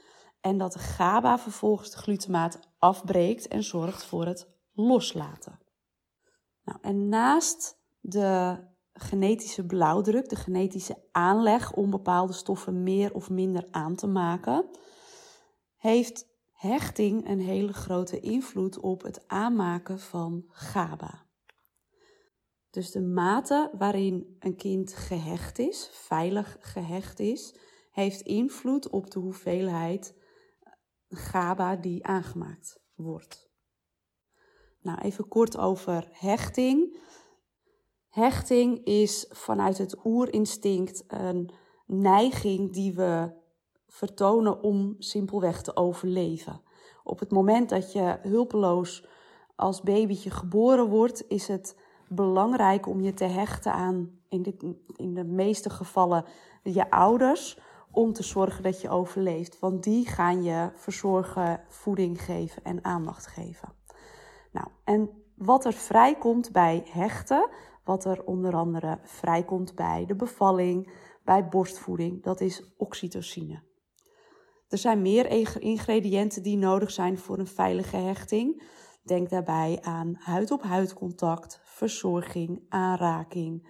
en 0.41 0.57
dat 0.57 0.75
GABA 0.75 1.39
vervolgens 1.39 1.91
de 1.91 1.97
glutamaat 1.97 2.59
afbreekt 2.79 3.47
en 3.47 3.63
zorgt 3.63 4.05
voor 4.05 4.25
het 4.25 4.49
loslaten. 4.73 5.59
Nou, 6.63 6.79
en 6.81 7.09
naast 7.09 7.79
de 7.99 8.57
genetische 8.93 9.65
blauwdruk, 9.65 10.29
de 10.29 10.35
genetische 10.35 11.07
aanleg 11.11 11.73
om 11.73 11.89
bepaalde 11.89 12.33
stoffen 12.33 12.83
meer 12.83 13.13
of 13.13 13.29
minder 13.29 13.67
aan 13.71 13.95
te 13.95 14.07
maken, 14.07 14.69
heeft 15.75 16.36
hechting 16.57 17.27
een 17.27 17.39
hele 17.39 17.73
grote 17.73 18.19
invloed 18.19 18.79
op 18.79 19.01
het 19.01 19.27
aanmaken 19.27 19.99
van 19.99 20.45
GABA. 20.49 21.25
Dus 22.69 22.91
de 22.91 23.01
mate 23.01 23.71
waarin 23.77 24.35
een 24.39 24.55
kind 24.55 24.93
gehecht 24.93 25.59
is, 25.59 25.89
veilig 25.91 26.57
gehecht 26.59 27.19
is, 27.19 27.55
heeft 27.91 28.21
invloed 28.21 28.89
op 28.89 29.11
de 29.11 29.19
hoeveelheid 29.19 30.15
GABA 31.09 31.75
die 31.75 32.05
aangemaakt 32.05 32.79
wordt. 32.95 33.49
Nou, 34.81 34.99
even 34.99 35.27
kort 35.27 35.57
over 35.57 36.07
hechting. 36.11 36.99
Hechting 38.09 38.85
is 38.85 39.25
vanuit 39.29 39.77
het 39.77 40.05
oerinstinct 40.05 41.03
een 41.07 41.51
neiging 41.85 42.73
die 42.73 42.93
we 42.93 43.33
vertonen 43.97 44.63
om 44.63 44.95
simpelweg 44.99 45.61
te 45.61 45.75
overleven. 45.75 46.61
Op 47.03 47.19
het 47.19 47.31
moment 47.31 47.69
dat 47.69 47.91
je 47.91 48.17
hulpeloos 48.21 49.07
als 49.55 49.81
babytje 49.81 50.29
geboren 50.29 50.89
wordt, 50.89 51.23
is 51.27 51.47
het 51.47 51.77
belangrijk 52.07 52.87
om 52.87 53.01
je 53.01 53.13
te 53.13 53.23
hechten 53.23 53.73
aan, 53.73 54.19
in, 54.29 54.55
in 54.95 55.13
de 55.13 55.23
meeste 55.23 55.69
gevallen, 55.69 56.25
je 56.63 56.91
ouders, 56.91 57.59
om 57.91 58.13
te 58.13 58.23
zorgen 58.23 58.63
dat 58.63 58.81
je 58.81 58.89
overleeft. 58.89 59.59
Want 59.59 59.83
die 59.83 60.07
gaan 60.07 60.43
je 60.43 60.69
verzorgen, 60.75 61.61
voeding 61.67 62.21
geven 62.21 62.63
en 62.63 62.83
aandacht 62.83 63.27
geven. 63.27 63.73
Nou, 64.51 64.67
en 64.83 65.09
wat 65.35 65.65
er 65.65 65.73
vrijkomt 65.73 66.51
bij 66.51 66.83
hechten, 66.89 67.49
wat 67.83 68.05
er 68.05 68.23
onder 68.23 68.55
andere 68.55 68.99
vrijkomt 69.03 69.75
bij 69.75 70.05
de 70.05 70.15
bevalling, 70.15 70.91
bij 71.23 71.47
borstvoeding, 71.47 72.23
dat 72.23 72.41
is 72.41 72.75
oxytocine. 72.77 73.66
Er 74.69 74.77
zijn 74.77 75.01
meer 75.01 75.47
ingrediënten 75.59 76.43
die 76.43 76.57
nodig 76.57 76.91
zijn 76.91 77.17
voor 77.17 77.39
een 77.39 77.47
veilige 77.47 77.97
hechting. 77.97 78.63
Denk 79.03 79.29
daarbij 79.29 79.77
aan 79.81 80.15
huid-op-huid 80.19 80.93
contact, 80.93 81.61
verzorging, 81.63 82.61
aanraking, 82.69 83.67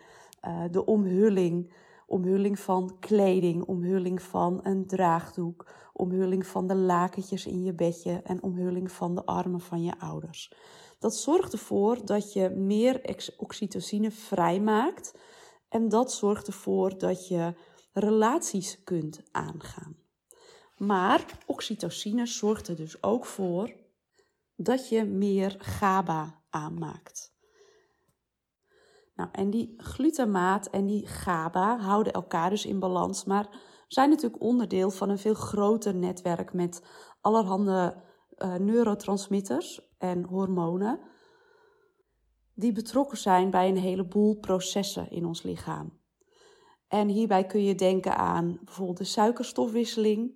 uh, 0.48 0.64
de 0.72 0.86
omhulling, 0.86 1.74
omhulling 2.08 2.60
van 2.60 2.98
kleding, 3.00 3.64
omhulling 3.64 4.22
van 4.22 4.60
een 4.64 4.88
draagdoek, 4.88 5.72
omhulling 5.94 6.46
van 6.46 6.68
de 6.68 6.76
lakentjes 6.76 7.46
in 7.46 7.64
je 7.64 7.74
bedje 7.74 8.22
en 8.24 8.44
omhulling 8.44 8.92
van 8.92 9.16
de 9.16 9.26
armen 9.26 9.62
van 9.62 9.84
je 9.84 10.00
ouders. 10.00 10.54
Dat 11.00 11.16
zorgt 11.16 11.54
ervoor 11.54 12.06
dat 12.06 12.34
je 12.34 12.50
meer 12.50 13.20
oxytocine 13.38 14.12
vrijmaakt 14.12 15.18
en 15.70 15.90
dat 15.90 16.12
zorgt 16.12 16.48
ervoor 16.48 16.98
dat 16.98 17.28
je 17.28 17.54
relaties 17.94 18.84
kunt 18.84 19.22
aangaan. 19.32 20.07
Maar 20.78 21.26
oxytocine 21.46 22.26
zorgt 22.26 22.68
er 22.68 22.76
dus 22.76 23.04
ook 23.04 23.26
voor 23.26 23.74
dat 24.56 24.90
je 24.90 25.06
meer 25.06 25.56
GABA 25.60 26.42
aanmaakt. 26.50 27.36
Nou, 29.16 29.30
en 29.32 29.50
die 29.50 29.74
glutamaat 29.78 30.68
en 30.68 30.86
die 30.86 31.08
GABA 31.08 31.78
houden 31.78 32.14
elkaar 32.14 32.50
dus 32.50 32.66
in 32.66 32.80
balans, 32.80 33.24
maar 33.24 33.50
zijn 33.88 34.10
natuurlijk 34.10 34.42
onderdeel 34.42 34.90
van 34.90 35.10
een 35.10 35.18
veel 35.18 35.34
groter 35.34 35.96
netwerk 35.96 36.54
met 36.54 36.84
allerhande 37.22 38.04
uh, 38.38 38.56
neurotransmitters 38.56 39.82
en 39.98 40.24
hormonen 40.24 41.00
die 42.58 42.72
betrokken 42.72 43.18
zijn 43.18 43.50
bij 43.50 43.70
een 43.70 43.78
heleboel 43.78 44.36
processen 44.36 45.12
in 45.12 45.26
ons 45.26 45.44
lichaam. 45.44 46.00
En 46.88 47.08
hierbij 47.08 47.46
kun 47.46 47.64
je 47.64 47.76
denken 47.76 48.18
aan 48.18 48.60
bijvoorbeeld 48.64 48.98
de 48.98 49.04
suikerstofwisseling, 49.04 50.32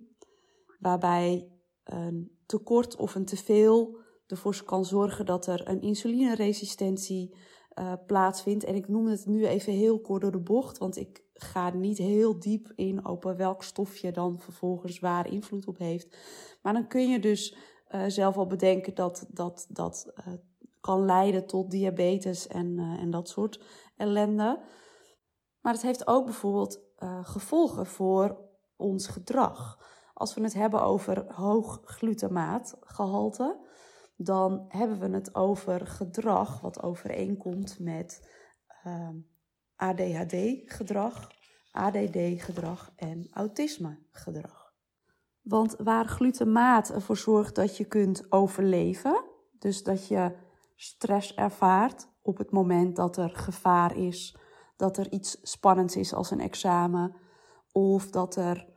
waarbij 0.82 1.48
een 1.84 2.38
tekort 2.46 2.96
of 2.96 3.14
een 3.14 3.24
teveel 3.24 4.00
ervoor 4.26 4.62
kan 4.64 4.84
zorgen 4.84 5.26
dat 5.26 5.46
er 5.46 5.68
een 5.68 5.80
insulineresistentie 5.80 7.36
uh, 7.78 7.92
plaatsvindt. 8.06 8.64
En 8.64 8.74
ik 8.74 8.88
noem 8.88 9.06
het 9.06 9.26
nu 9.26 9.46
even 9.46 9.72
heel 9.72 10.00
kort 10.00 10.22
door 10.22 10.32
de 10.32 10.40
bocht, 10.40 10.78
want 10.78 10.96
ik 10.96 11.24
ga 11.32 11.70
niet 11.70 11.98
heel 11.98 12.38
diep 12.38 12.72
in 12.74 13.06
op 13.06 13.22
welk 13.36 13.62
stofje 13.62 14.12
dan 14.12 14.40
vervolgens 14.40 14.98
waar 14.98 15.32
invloed 15.32 15.66
op 15.66 15.78
heeft. 15.78 16.16
Maar 16.62 16.72
dan 16.72 16.88
kun 16.88 17.10
je 17.10 17.18
dus 17.18 17.56
uh, 17.88 18.04
zelf 18.06 18.36
al 18.36 18.46
bedenken 18.46 18.94
dat 18.94 19.26
dat, 19.30 19.66
dat 19.68 20.12
kan 20.80 21.04
leiden 21.04 21.46
tot 21.46 21.70
diabetes 21.70 22.46
en, 22.46 22.78
en 22.78 23.10
dat 23.10 23.28
soort 23.28 23.60
ellende. 23.96 24.62
Maar 25.60 25.72
het 25.72 25.82
heeft 25.82 26.06
ook 26.06 26.24
bijvoorbeeld 26.24 26.80
gevolgen 27.22 27.86
voor 27.86 28.40
ons 28.76 29.06
gedrag. 29.06 29.78
Als 30.22 30.34
we 30.34 30.42
het 30.42 30.54
hebben 30.54 30.82
over 30.82 31.32
hoog 31.32 31.80
glutamaatgehalte, 31.84 33.58
dan 34.16 34.64
hebben 34.68 34.98
we 34.98 35.08
het 35.08 35.34
over 35.34 35.86
gedrag 35.86 36.60
wat 36.60 36.82
overeenkomt 36.82 37.78
met 37.78 38.30
ehm, 38.82 39.16
ADHD-gedrag, 39.76 41.30
ADD-gedrag 41.70 42.92
en 42.96 43.28
autisme-gedrag. 43.32 44.74
Want 45.40 45.76
waar 45.78 46.06
glutamaat 46.06 46.90
ervoor 46.90 47.16
zorgt 47.16 47.54
dat 47.54 47.76
je 47.76 47.84
kunt 47.84 48.32
overleven, 48.32 49.24
dus 49.58 49.82
dat 49.82 50.08
je 50.08 50.36
stress 50.76 51.34
ervaart 51.34 52.08
op 52.22 52.38
het 52.38 52.50
moment 52.50 52.96
dat 52.96 53.16
er 53.16 53.30
gevaar 53.30 53.96
is, 53.96 54.36
dat 54.76 54.96
er 54.96 55.12
iets 55.12 55.38
spannends 55.42 55.96
is 55.96 56.14
als 56.14 56.30
een 56.30 56.40
examen, 56.40 57.16
of 57.72 58.10
dat 58.10 58.36
er 58.36 58.71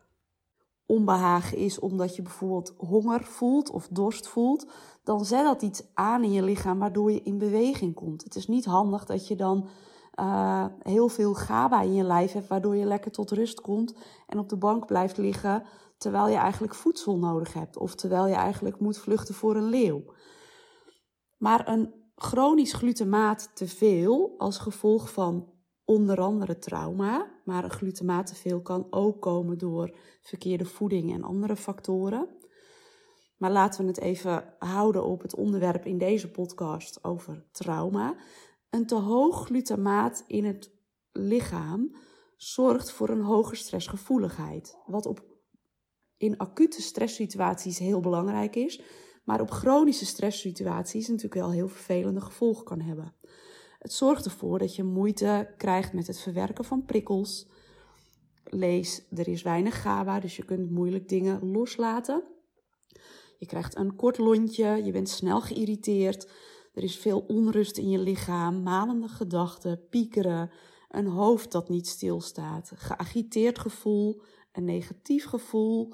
onbehagen 0.85 1.57
is 1.57 1.79
omdat 1.79 2.15
je 2.15 2.21
bijvoorbeeld 2.21 2.73
honger 2.77 3.23
voelt 3.23 3.71
of 3.71 3.87
dorst 3.87 4.27
voelt, 4.27 4.65
dan 5.03 5.25
zet 5.25 5.43
dat 5.43 5.61
iets 5.61 5.83
aan 5.93 6.23
in 6.23 6.31
je 6.31 6.43
lichaam 6.43 6.79
waardoor 6.79 7.11
je 7.11 7.21
in 7.21 7.37
beweging 7.37 7.93
komt. 7.93 8.23
Het 8.23 8.35
is 8.35 8.47
niet 8.47 8.65
handig 8.65 9.05
dat 9.05 9.27
je 9.27 9.35
dan 9.35 9.67
uh, 10.19 10.65
heel 10.79 11.07
veel 11.07 11.33
GABA 11.33 11.81
in 11.81 11.93
je 11.93 12.03
lijf 12.03 12.31
hebt, 12.31 12.47
waardoor 12.47 12.75
je 12.75 12.85
lekker 12.85 13.11
tot 13.11 13.31
rust 13.31 13.61
komt 13.61 13.95
en 14.27 14.39
op 14.39 14.49
de 14.49 14.57
bank 14.57 14.85
blijft 14.85 15.17
liggen 15.17 15.63
terwijl 15.97 16.27
je 16.27 16.35
eigenlijk 16.35 16.75
voedsel 16.75 17.17
nodig 17.17 17.53
hebt 17.53 17.77
of 17.77 17.95
terwijl 17.95 18.27
je 18.27 18.35
eigenlijk 18.35 18.79
moet 18.79 18.97
vluchten 18.97 19.35
voor 19.35 19.55
een 19.55 19.69
leeuw. 19.69 20.03
Maar 21.37 21.67
een 21.67 21.93
chronisch 22.15 22.73
glutamaat 22.73 23.51
te 23.53 23.67
veel 23.67 24.33
als 24.37 24.57
gevolg 24.57 25.11
van 25.11 25.49
onder 25.85 26.21
andere 26.21 26.57
trauma, 26.57 27.34
maar 27.45 27.63
een 27.63 27.71
glutamaateveel 27.71 28.61
kan 28.61 28.87
ook 28.89 29.21
komen 29.21 29.57
door 29.57 29.97
verkeerde 30.21 30.65
voeding 30.65 31.13
en 31.13 31.23
andere 31.23 31.55
factoren. 31.55 32.27
Maar 33.37 33.51
laten 33.51 33.81
we 33.81 33.87
het 33.87 33.99
even 33.99 34.53
houden 34.59 35.05
op 35.05 35.21
het 35.21 35.35
onderwerp 35.35 35.85
in 35.85 35.97
deze 35.97 36.31
podcast 36.31 37.03
over 37.03 37.45
trauma. 37.51 38.15
Een 38.69 38.85
te 38.85 38.95
hoog 38.95 39.45
glutamaat 39.45 40.23
in 40.27 40.45
het 40.45 40.71
lichaam 41.11 41.95
zorgt 42.37 42.91
voor 42.91 43.09
een 43.09 43.21
hoge 43.21 43.55
stressgevoeligheid, 43.55 44.77
wat 44.85 45.05
op, 45.05 45.23
in 46.17 46.37
acute 46.37 46.81
stresssituaties 46.81 47.79
heel 47.79 47.99
belangrijk 47.99 48.55
is, 48.55 48.81
maar 49.23 49.41
op 49.41 49.51
chronische 49.51 50.05
stresssituaties 50.05 51.07
natuurlijk 51.07 51.33
wel 51.33 51.51
heel 51.51 51.67
vervelende 51.67 52.21
gevolgen 52.21 52.65
kan 52.65 52.81
hebben. 52.81 53.15
Het 53.85 53.93
zorgt 53.93 54.25
ervoor 54.25 54.59
dat 54.59 54.75
je 54.75 54.83
moeite 54.83 55.53
krijgt 55.57 55.93
met 55.93 56.07
het 56.07 56.19
verwerken 56.19 56.65
van 56.65 56.85
prikkels. 56.85 57.47
Lees, 58.43 59.01
er 59.15 59.27
is 59.27 59.41
weinig 59.41 59.81
GABA, 59.81 60.19
dus 60.19 60.35
je 60.35 60.45
kunt 60.45 60.71
moeilijk 60.71 61.09
dingen 61.09 61.51
loslaten. 61.51 62.23
Je 63.37 63.45
krijgt 63.45 63.77
een 63.77 63.95
kort 63.95 64.17
lontje, 64.17 64.83
je 64.83 64.91
bent 64.91 65.09
snel 65.09 65.41
geïrriteerd. 65.41 66.29
Er 66.73 66.83
is 66.83 66.97
veel 66.97 67.19
onrust 67.27 67.77
in 67.77 67.89
je 67.89 67.99
lichaam, 67.99 68.63
malende 68.63 69.07
gedachten, 69.07 69.87
piekeren, 69.89 70.51
een 70.89 71.07
hoofd 71.07 71.51
dat 71.51 71.69
niet 71.69 71.87
stilstaat, 71.87 72.71
geagiteerd 72.75 73.59
gevoel, 73.59 74.21
een 74.51 74.65
negatief 74.65 75.25
gevoel, 75.25 75.93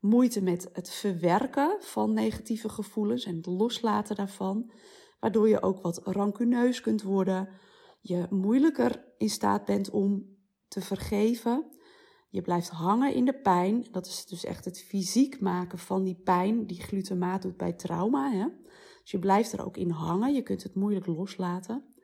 moeite 0.00 0.42
met 0.42 0.68
het 0.72 0.90
verwerken 0.90 1.76
van 1.80 2.12
negatieve 2.12 2.68
gevoelens 2.68 3.24
en 3.24 3.36
het 3.36 3.46
loslaten 3.46 4.16
daarvan 4.16 4.70
waardoor 5.18 5.48
je 5.48 5.62
ook 5.62 5.80
wat 5.80 6.00
rancuneus 6.04 6.80
kunt 6.80 7.02
worden, 7.02 7.48
je 8.00 8.26
moeilijker 8.30 9.04
in 9.18 9.28
staat 9.28 9.64
bent 9.64 9.90
om 9.90 10.36
te 10.68 10.80
vergeven. 10.80 11.70
Je 12.28 12.42
blijft 12.42 12.68
hangen 12.68 13.14
in 13.14 13.24
de 13.24 13.40
pijn. 13.40 13.86
Dat 13.90 14.06
is 14.06 14.26
dus 14.26 14.44
echt 14.44 14.64
het 14.64 14.82
fysiek 14.82 15.40
maken 15.40 15.78
van 15.78 16.04
die 16.04 16.20
pijn 16.24 16.66
die 16.66 16.80
glutamaat 16.80 17.42
doet 17.42 17.56
bij 17.56 17.72
trauma. 17.72 18.30
Hè? 18.30 18.46
Dus 19.02 19.10
je 19.10 19.18
blijft 19.18 19.52
er 19.52 19.64
ook 19.64 19.76
in 19.76 19.90
hangen. 19.90 20.34
Je 20.34 20.42
kunt 20.42 20.62
het 20.62 20.74
moeilijk 20.74 21.06
loslaten. 21.06 21.94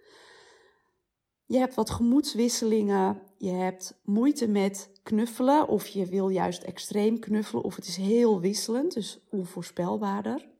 Je 1.44 1.58
hebt 1.58 1.74
wat 1.74 1.90
gemoedswisselingen. 1.90 3.22
Je 3.38 3.50
hebt 3.50 4.00
moeite 4.04 4.48
met 4.48 5.00
knuffelen. 5.02 5.68
Of 5.68 5.86
je 5.86 6.06
wil 6.06 6.28
juist 6.28 6.62
extreem 6.62 7.18
knuffelen. 7.18 7.64
Of 7.64 7.76
het 7.76 7.86
is 7.86 7.96
heel 7.96 8.40
wisselend, 8.40 8.94
dus 8.94 9.26
onvoorspelbaarder 9.30 10.51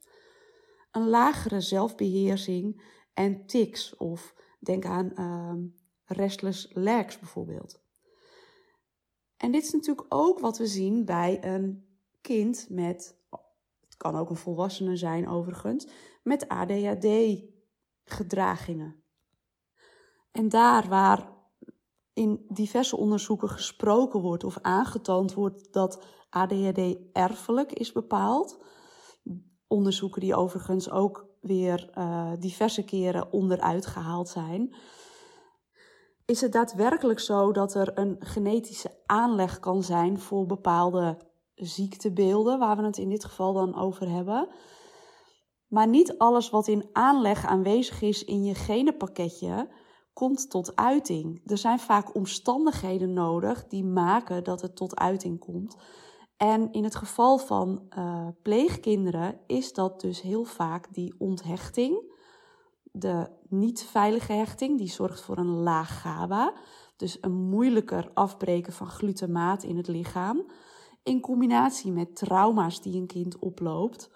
een 0.93 1.09
lagere 1.09 1.61
zelfbeheersing 1.61 2.83
en 3.15 3.47
tics 3.47 3.97
of 3.97 4.35
denk 4.59 4.85
aan 4.85 5.13
uh, 5.15 5.55
restless 6.05 6.69
legs 6.73 7.19
bijvoorbeeld. 7.19 7.81
En 9.37 9.53
dit 9.53 9.63
is 9.63 9.73
natuurlijk 9.73 10.07
ook 10.09 10.39
wat 10.39 10.59
we 10.59 10.67
zien 10.67 11.05
bij 11.05 11.45
een 11.45 11.87
kind 12.21 12.67
met, 12.71 13.17
het 13.81 13.97
kan 13.97 14.17
ook 14.17 14.31
een 14.31 14.37
volwassene 14.37 14.97
zijn 14.97 15.29
overigens, 15.29 15.87
met 16.23 16.49
ADHD-gedragingen. 16.49 19.03
En 20.31 20.49
daar 20.49 20.89
waar 20.89 21.33
in 22.13 22.45
diverse 22.49 22.97
onderzoeken 22.97 23.49
gesproken 23.49 24.21
wordt 24.21 24.45
of 24.45 24.59
aangetoond 24.61 25.35
wordt 25.35 25.73
dat 25.73 26.05
ADHD 26.31 26.97
erfelijk 27.13 27.73
is 27.73 27.93
bepaald, 27.93 28.65
onderzoeken 29.73 30.21
die 30.21 30.37
overigens 30.37 30.91
ook 30.91 31.27
weer 31.41 31.91
uh, 31.99 32.33
diverse 32.39 32.85
keren 32.85 33.33
onderuit 33.33 33.87
gehaald 33.87 34.29
zijn. 34.29 34.75
Is 36.27 36.41
het 36.41 36.53
daadwerkelijk 36.53 37.21
zo 37.21 37.53
dat 37.53 37.75
er 37.75 37.99
een 37.99 38.17
genetische 38.19 38.91
aanleg 39.07 39.61
kan 39.61 39.83
zijn 39.83 40.19
voor 40.19 40.47
bepaalde 40.47 41.17
ziektebeelden, 41.55 42.59
waar 42.59 42.77
we 42.77 42.83
het 42.83 42.99
in 42.99 43.09
dit 43.09 43.25
geval 43.25 43.53
dan 43.53 43.77
over 43.77 44.09
hebben? 44.11 44.49
Maar 45.69 45.89
niet 45.89 46.19
alles 46.19 46.51
wat 46.51 46.69
in 46.69 46.89
aanleg 46.93 47.47
aanwezig 47.47 48.03
is 48.03 48.25
in 48.25 48.45
je 48.45 48.55
genenpakketje 48.55 49.69
komt 50.13 50.51
tot 50.51 50.77
uiting. 50.77 51.51
Er 51.51 51.59
zijn 51.59 51.79
vaak 51.79 52.15
omstandigheden 52.15 53.13
nodig 53.13 53.67
die 53.67 53.85
maken 53.85 54.45
dat 54.45 54.61
het 54.61 54.77
tot 54.77 54.97
uiting 54.97 55.39
komt. 55.39 55.77
En 56.43 56.73
in 56.73 56.85
het 56.85 56.95
geval 56.95 57.39
van 57.39 57.87
uh, 57.99 58.29
pleegkinderen 58.43 59.41
is 59.47 59.73
dat 59.73 60.01
dus 60.01 60.21
heel 60.21 60.45
vaak 60.45 60.95
die 60.95 61.15
onthechting, 61.19 62.13
de 62.83 63.31
niet 63.49 63.85
veilige 63.85 64.33
hechting, 64.33 64.79
die 64.79 64.91
zorgt 64.91 65.21
voor 65.21 65.39
een 65.39 65.63
laag 65.63 66.01
GABA, 66.01 66.53
dus 66.97 67.19
een 67.21 67.33
moeilijker 67.33 68.11
afbreken 68.15 68.73
van 68.73 68.87
glutamaat 68.87 69.63
in 69.63 69.77
het 69.77 69.89
lichaam, 69.89 70.47
in 71.03 71.21
combinatie 71.21 71.93
met 71.93 72.17
trauma's 72.17 72.81
die 72.81 73.01
een 73.01 73.07
kind 73.07 73.39
oploopt, 73.39 74.11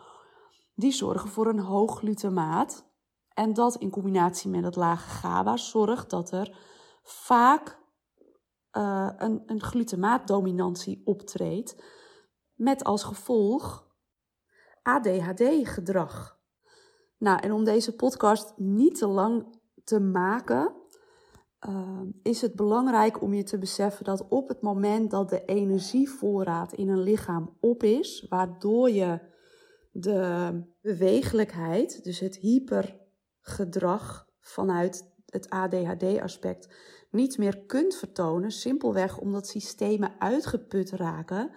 die 0.74 0.92
zorgen 0.92 1.28
voor 1.28 1.46
een 1.46 1.60
hoog 1.60 1.98
glutamaat. 1.98 2.86
En 3.28 3.52
dat 3.52 3.76
in 3.76 3.90
combinatie 3.90 4.50
met 4.50 4.64
het 4.64 4.76
lage 4.76 5.08
GABA 5.08 5.56
zorgt 5.56 6.10
dat 6.10 6.30
er 6.30 6.58
vaak 7.02 7.78
uh, 8.72 9.10
een, 9.16 9.42
een 9.46 9.62
glutamaatdominantie 9.62 11.02
optreedt 11.04 11.76
met 12.56 12.84
als 12.84 13.02
gevolg 13.02 13.94
ADHD-gedrag. 14.82 16.38
Nou, 17.18 17.40
en 17.40 17.52
om 17.52 17.64
deze 17.64 17.94
podcast 17.94 18.52
niet 18.56 18.98
te 18.98 19.06
lang 19.06 19.58
te 19.84 20.00
maken, 20.00 20.74
Ehm, 21.66 22.06
is 22.22 22.40
het 22.40 22.54
belangrijk 22.54 23.22
om 23.22 23.34
je 23.34 23.42
te 23.42 23.58
beseffen 23.58 24.04
dat 24.04 24.28
op 24.28 24.48
het 24.48 24.62
moment 24.62 25.10
dat 25.10 25.28
de 25.28 25.44
energievoorraad 25.44 26.72
in 26.72 26.88
een 26.88 27.02
lichaam 27.02 27.56
op 27.60 27.82
is, 27.82 28.26
waardoor 28.28 28.90
je 28.90 29.20
de 29.92 30.50
bewegelijkheid, 30.80 32.04
dus 32.04 32.20
het 32.20 32.36
hypergedrag 32.36 34.28
vanuit 34.40 35.14
het 35.26 35.50
ADHD-aspect, 35.50 36.74
niet 37.10 37.38
meer 37.38 37.64
kunt 37.66 37.94
vertonen, 37.94 38.50
simpelweg 38.50 39.18
omdat 39.18 39.46
systemen 39.46 40.14
uitgeput 40.18 40.90
raken, 40.90 41.50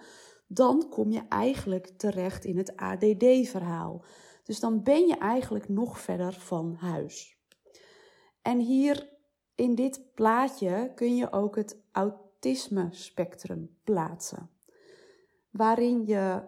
dan 0.52 0.88
kom 0.88 1.10
je 1.10 1.22
eigenlijk 1.28 1.86
terecht 1.86 2.44
in 2.44 2.56
het 2.56 2.76
ADD-verhaal. 2.76 4.04
Dus 4.44 4.60
dan 4.60 4.82
ben 4.82 5.06
je 5.06 5.18
eigenlijk 5.18 5.68
nog 5.68 6.00
verder 6.00 6.32
van 6.32 6.74
huis. 6.74 7.38
En 8.42 8.58
hier 8.58 9.08
in 9.54 9.74
dit 9.74 10.14
plaatje 10.14 10.92
kun 10.94 11.16
je 11.16 11.32
ook 11.32 11.56
het 11.56 11.82
autisme-spectrum 11.92 13.78
plaatsen. 13.84 14.50
Waarin 15.50 16.06
je 16.06 16.42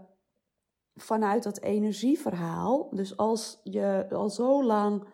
vanuit 0.95 1.43
dat 1.43 1.61
energieverhaal, 1.61 2.89
dus 2.91 3.17
als 3.17 3.61
je 3.65 4.07
al 4.11 4.31
zo 4.31 4.65
lang 4.65 5.07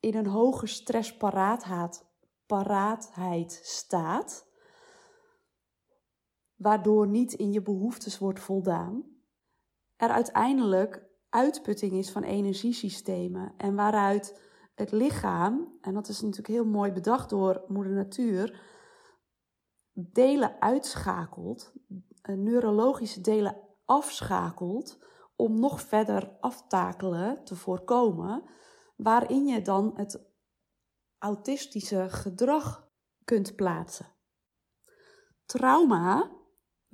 in 0.00 0.14
een 0.14 0.26
hoge 0.26 0.66
stressparaatheid 0.66 3.60
staat, 3.62 4.45
waardoor 6.56 7.08
niet 7.08 7.32
in 7.32 7.52
je 7.52 7.62
behoeftes 7.62 8.18
wordt 8.18 8.40
voldaan, 8.40 9.04
er 9.96 10.10
uiteindelijk 10.10 11.04
uitputting 11.28 11.92
is 11.92 12.10
van 12.10 12.22
energiesystemen 12.22 13.54
en 13.56 13.74
waaruit 13.74 14.40
het 14.74 14.92
lichaam, 14.92 15.78
en 15.80 15.94
dat 15.94 16.08
is 16.08 16.20
natuurlijk 16.20 16.48
heel 16.48 16.66
mooi 16.66 16.92
bedacht 16.92 17.30
door 17.30 17.64
Moeder 17.68 17.92
Natuur, 17.92 18.60
delen 19.92 20.60
uitschakelt, 20.60 21.72
eh, 22.22 22.34
neurologische 22.34 23.20
delen 23.20 23.60
afschakelt 23.84 24.98
om 25.36 25.60
nog 25.60 25.80
verder 25.80 26.36
aftakelen 26.40 27.44
te 27.44 27.56
voorkomen, 27.56 28.42
waarin 28.96 29.46
je 29.46 29.62
dan 29.62 29.92
het 29.94 30.24
autistische 31.18 32.08
gedrag 32.08 32.88
kunt 33.24 33.56
plaatsen. 33.56 34.06
Trauma, 35.44 36.35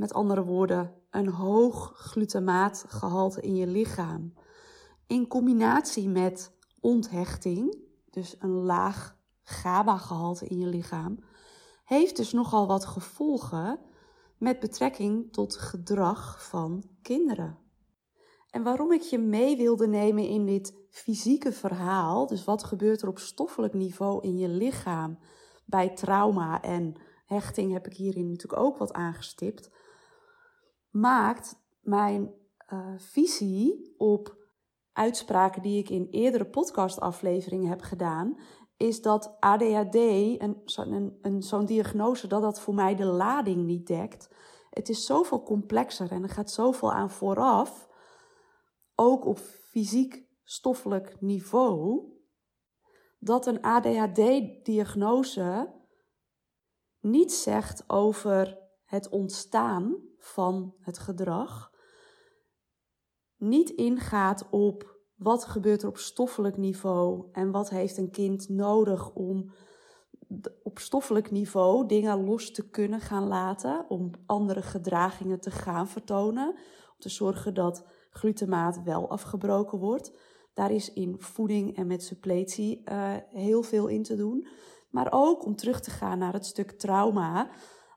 met 0.03 0.13
andere 0.13 0.45
woorden, 0.45 0.95
een 1.11 1.29
hoog 1.29 1.93
glutamaatgehalte 1.95 3.41
in 3.41 3.57
je 3.57 3.67
lichaam, 3.67 4.35
in 5.07 5.29
combinatie 5.29 6.09
met 6.09 6.53
onthechting, 6.81 7.77
dus 8.11 8.37
een 8.39 8.51
laag 8.51 9.17
GABA-gehalte 9.43 10.47
in 10.47 10.59
je 10.59 10.67
lichaam, 10.67 11.19
heeft 11.85 12.17
dus 12.17 12.33
nogal 12.33 12.67
wat 12.67 12.85
gevolgen 12.85 13.81
met 14.39 14.61
betrekking 14.61 15.33
tot 15.33 15.57
gedrag 15.57 16.49
van 16.49 16.85
kinderen. 17.03 17.59
En 18.51 18.63
waarom 18.63 18.93
ik 18.93 19.03
je 19.03 19.19
mee 19.19 19.57
wilde 19.57 19.89
nemen 19.89 20.29
in 20.29 20.47
dit 20.47 20.75
fysieke 20.89 21.53
verhaal, 21.53 22.27
dus 22.27 22.45
wat 22.45 22.65
gebeurt 22.65 23.03
er 23.03 23.09
op 23.09 23.19
stoffelijk 23.19 23.75
niveau 23.75 24.23
in 24.23 24.39
je 24.39 24.49
lichaam? 24.49 25.19
Bij 25.65 25.89
trauma 25.89 26.63
en 26.63 26.95
hechting, 27.27 27.73
heb 27.73 27.87
ik 27.87 27.97
hierin 27.97 28.31
natuurlijk 28.31 28.63
ook 28.63 28.77
wat 28.77 28.93
aangestipt, 28.93 29.71
maakt 30.93 31.57
mijn 31.81 32.35
uh, 32.73 32.93
visie 32.97 33.95
op 33.97 34.37
uitspraken 34.93 35.63
die 35.63 35.79
ik 35.79 35.91
in 35.91 36.09
eerdere 36.11 36.47
podcastafleveringen 36.47 37.69
heb 37.69 37.81
gedaan, 37.81 38.39
is 38.77 39.03
dat 39.03 39.37
ADHD, 39.41 39.95
een, 39.95 41.43
zo'n 41.43 41.67
diagnose, 41.67 42.27
dat 42.27 42.43
dat 42.43 42.61
voor 42.61 42.75
mij 42.75 42.95
de 42.95 43.05
lading 43.05 43.65
niet 43.65 43.87
dekt. 43.87 44.35
Het 44.71 44.89
is 44.89 45.07
zoveel 45.07 45.43
complexer 45.43 46.11
en 46.11 46.23
er 46.23 46.29
gaat 46.29 46.51
zoveel 46.51 46.93
aan 46.93 47.11
vooraf, 47.11 47.89
ook 48.95 49.25
op 49.25 49.39
fysiek 49.39 50.27
stoffelijk 50.45 51.21
niveau, 51.21 52.07
dat 53.19 53.47
een 53.47 53.63
ADHD-diagnose 53.63 55.75
niets 57.01 57.43
zegt 57.43 57.85
over 57.87 58.62
het 58.93 59.09
ontstaan 59.09 59.97
van 60.19 60.75
het 60.81 60.99
gedrag, 60.99 61.73
niet 63.37 63.71
ingaat 63.71 64.47
op 64.51 65.01
wat 65.17 65.45
gebeurt 65.45 65.83
er 65.83 65.89
op 65.89 65.97
stoffelijk 65.97 66.57
niveau 66.57 67.29
en 67.33 67.51
wat 67.51 67.71
heeft 67.71 67.97
een 67.97 68.11
kind 68.11 68.49
nodig 68.49 69.15
om 69.15 69.53
op 70.63 70.79
stoffelijk 70.79 71.31
niveau 71.31 71.87
dingen 71.87 72.25
los 72.25 72.51
te 72.51 72.71
kunnen 72.71 73.01
gaan 73.01 73.27
laten, 73.27 73.85
om 73.89 74.11
andere 74.27 74.63
gedragingen 74.63 75.41
te 75.41 75.51
gaan 75.51 75.89
vertonen, 75.89 76.49
om 76.49 76.99
te 76.99 77.09
zorgen 77.09 77.55
dat 77.55 77.85
glutamaat 78.11 78.83
wel 78.83 79.11
afgebroken 79.11 79.79
wordt. 79.79 80.13
Daar 80.55 80.71
is 80.71 80.93
in 80.93 81.15
voeding 81.19 81.77
en 81.77 81.87
met 81.87 82.03
suppletie 82.03 82.83
uh, 82.85 83.15
heel 83.29 83.63
veel 83.63 83.87
in 83.87 84.03
te 84.03 84.17
doen. 84.17 84.47
Maar 84.91 85.09
ook 85.11 85.45
om 85.45 85.57
terug 85.57 85.81
te 85.81 85.91
gaan 85.91 86.19
naar 86.19 86.33
het 86.33 86.47
stuk 86.47 86.71
trauma. 86.71 87.51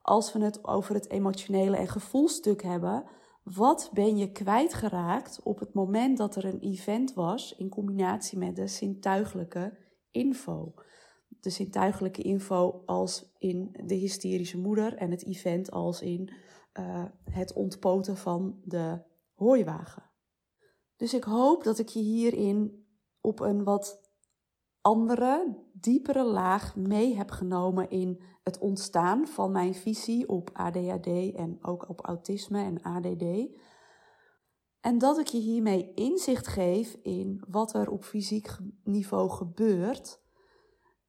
Als 0.06 0.34
we 0.34 0.40
het 0.40 0.64
over 0.64 0.96
het 0.96 1.10
emotionele 1.10 1.78
en 1.78 1.88
gevoelstuk 1.88 2.62
hebben, 2.62 3.04
wat 3.44 3.90
ben 3.94 4.18
je 4.18 4.32
kwijtgeraakt 4.32 5.40
op 5.44 5.60
het 5.60 5.74
moment 5.74 6.18
dat 6.18 6.36
er 6.36 6.46
een 6.46 6.60
event 6.60 7.14
was 7.14 7.56
in 7.56 7.70
combinatie 7.70 8.38
met 8.38 8.56
de 8.56 8.68
zintuigelijke 8.68 9.78
info? 10.12 10.74
De 11.40 11.50
zintuigelijke 11.50 12.22
info 12.22 12.84
als 12.86 13.36
in 13.38 13.80
de 13.86 13.96
hysterische 13.96 14.58
moeder 14.58 14.96
en 14.96 15.12
het 15.12 15.26
event 15.26 15.72
als 15.72 16.02
in 16.02 16.34
uh, 16.80 17.06
het 17.24 17.54
ontpoten 17.54 18.18
van 18.18 18.60
de 18.64 19.02
hooiwagen. 19.34 20.04
Dus 20.96 21.14
ik 21.14 21.24
hoop 21.24 21.64
dat 21.64 21.80
ik 21.80 21.88
je 21.88 22.00
hierin 22.00 22.86
op 23.22 23.40
een 23.40 23.64
wat 23.64 24.05
andere, 24.86 25.58
diepere 25.74 26.24
laag 26.24 26.76
mee 26.76 27.16
heb 27.16 27.32
genomen 27.32 27.90
in 27.90 28.22
het 28.44 28.58
ontstaan 28.58 29.28
van 29.28 29.52
mijn 29.52 29.76
visie 29.76 30.30
op 30.30 30.50
ADHD 30.54 31.36
en 31.36 31.58
ook 31.62 31.90
op 31.90 32.06
autisme 32.06 32.64
en 32.64 32.82
ADD. 32.82 33.24
En 34.82 34.98
dat 34.98 35.20
ik 35.20 35.28
je 35.28 35.38
hiermee 35.38 35.94
inzicht 35.94 36.48
geef 36.48 36.98
in 37.02 37.44
wat 37.48 37.74
er 37.74 37.90
op 37.90 38.04
fysiek 38.04 38.58
niveau 38.84 39.30
gebeurt, 39.30 40.22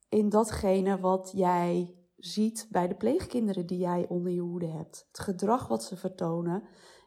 in 0.09 0.29
datgene 0.29 1.01
wat 1.01 1.33
jij 1.35 1.95
ziet 2.17 2.67
bij 2.71 2.89
de 2.89 2.95
pleegkinderen 2.95 3.67
die 3.67 3.79
jij 3.79 4.07
onder 4.09 4.33
je 4.33 4.41
hoede 4.41 4.69
hebt. 4.69 5.07
Het 5.09 5.19
gedrag 5.19 5.69
wat 5.69 5.85
ze 5.85 5.97
vertonen 5.97 6.63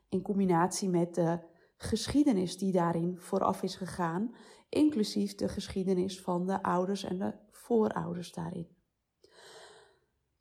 in 0.10 0.22
combinatie 0.22 0.90
met 0.90 1.16
de 1.16 1.40
geschiedenis 1.78 2.58
die 2.58 2.72
daarin 2.72 3.18
vooraf 3.18 3.64
is 3.64 3.76
gegaan 3.76 4.36
inclusief 4.70 5.36
de 5.36 5.48
geschiedenis 5.48 6.22
van 6.22 6.46
de 6.46 6.64
ouders 6.64 7.04
en 7.04 7.18
de 7.18 7.34
voorouders 7.52 8.34
daarin. 8.34 8.68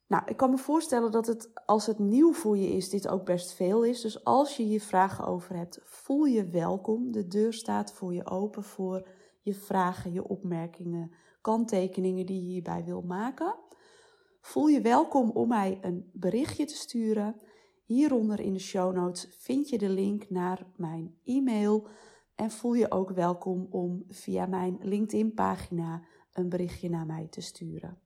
Nou, 0.07 0.23
ik 0.27 0.37
kan 0.37 0.51
me 0.51 0.59
voorstellen 0.59 1.11
dat 1.11 1.27
het, 1.27 1.51
als 1.67 1.87
het 1.87 1.99
nieuw 1.99 2.33
voor 2.33 2.57
je 2.57 2.69
is, 2.69 2.91
dit 2.91 3.09
ook 3.09 3.25
best 3.25 3.53
veel 3.53 3.85
is. 3.85 4.01
Dus 4.01 4.25
als 4.25 4.57
je 4.57 4.63
hier 4.63 4.81
vragen 4.81 5.27
over 5.27 5.57
hebt, 5.57 5.81
voel 5.85 6.25
je 6.25 6.45
welkom. 6.45 7.13
De 7.13 7.27
deur 7.27 7.53
staat 7.53 7.93
voor 7.93 8.15
je 8.15 8.27
open 8.27 8.63
voor 8.63 9.09
je 9.41 9.55
vragen, 9.55 10.13
je 10.13 10.29
opmerkingen, 10.29 11.13
kanttekeningen 11.41 12.27
die 12.27 12.45
je 12.45 12.51
hierbij 12.51 12.85
wil 12.85 13.03
maken. 13.03 13.55
Voel 14.41 14.67
je 14.67 14.81
welkom 14.81 15.31
om 15.31 15.49
mij 15.49 15.79
een 15.81 16.11
berichtje 16.13 16.65
te 16.65 16.77
sturen. 16.77 17.41
Hieronder 17.85 18.41
in 18.41 18.53
de 18.53 18.59
show 18.59 18.95
notes 18.95 19.27
vind 19.31 19.69
je 19.69 19.79
de 19.79 19.89
link 19.89 20.31
naar 20.31 20.67
mijn 20.77 21.19
e-mail 21.25 21.89
en 22.39 22.51
voel 22.51 22.75
je 22.75 22.91
ook 22.91 23.11
welkom 23.11 23.67
om 23.71 24.05
via 24.09 24.47
mijn 24.47 24.79
LinkedIn-pagina 24.81 26.03
een 26.33 26.49
berichtje 26.49 26.89
naar 26.89 27.07
mij 27.07 27.27
te 27.31 27.41
sturen. 27.41 27.99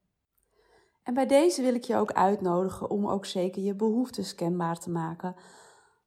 En 1.03 1.14
bij 1.14 1.27
deze 1.27 1.62
wil 1.62 1.75
ik 1.75 1.85
je 1.85 1.97
ook 1.97 2.12
uitnodigen 2.12 2.90
om 2.90 3.07
ook 3.07 3.27
zeker 3.27 3.62
je 3.62 3.75
behoeftes 3.75 4.35
kenbaar 4.35 4.79
te 4.79 4.90
maken. 4.90 5.35